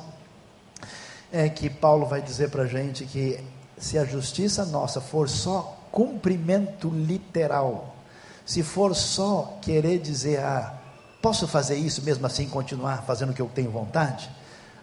[1.32, 3.44] é que Paulo vai dizer para a gente que
[3.78, 7.95] se a justiça nossa for só cumprimento literal,
[8.46, 10.74] se for só querer dizer, ah,
[11.22, 14.30] posso fazer isso mesmo assim continuar fazendo o que eu tenho vontade?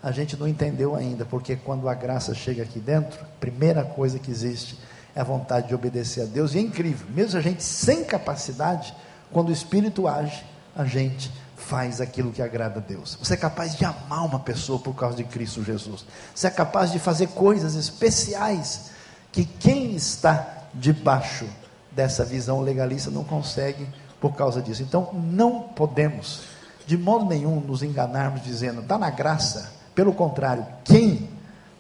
[0.03, 4.19] A gente não entendeu ainda, porque quando a graça chega aqui dentro, a primeira coisa
[4.19, 4.77] que existe
[5.15, 8.93] é a vontade de obedecer a Deus, e é incrível, mesmo a gente sem capacidade,
[9.31, 10.45] quando o Espírito age,
[10.75, 13.17] a gente faz aquilo que agrada a Deus.
[13.23, 16.05] Você é capaz de amar uma pessoa por causa de Cristo Jesus.
[16.35, 18.91] Você é capaz de fazer coisas especiais
[19.31, 21.47] que quem está debaixo
[21.95, 23.87] dessa visão legalista não consegue
[24.21, 24.83] por causa disso.
[24.83, 26.43] Então, não podemos,
[26.87, 29.73] de modo nenhum, nos enganarmos dizendo, está na graça.
[29.95, 31.29] Pelo contrário, quem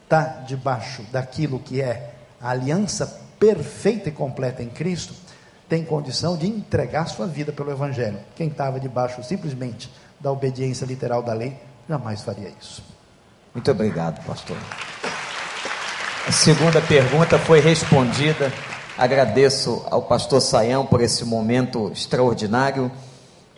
[0.05, 5.15] está debaixo daquilo que é a aliança perfeita e completa em Cristo,
[5.69, 8.19] tem condição de entregar sua vida pelo Evangelho.
[8.37, 9.91] Quem estava debaixo simplesmente
[10.21, 11.57] da obediência literal da lei,
[11.89, 12.85] jamais faria isso.
[13.55, 14.57] Muito obrigado, pastor.
[16.27, 18.53] A segunda pergunta foi respondida.
[18.97, 22.93] Agradeço ao pastor Saião por esse momento extraordinário.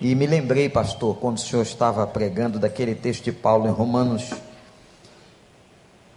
[0.00, 4.30] E me lembrei, pastor, quando o senhor estava pregando daquele texto de Paulo em Romanos,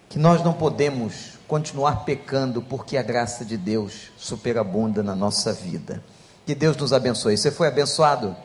[0.10, 6.04] que nós não podemos continuar pecando, porque a graça de Deus superabunda na nossa vida.
[6.46, 7.38] Que Deus nos abençoe.
[7.38, 8.36] Você foi abençoado?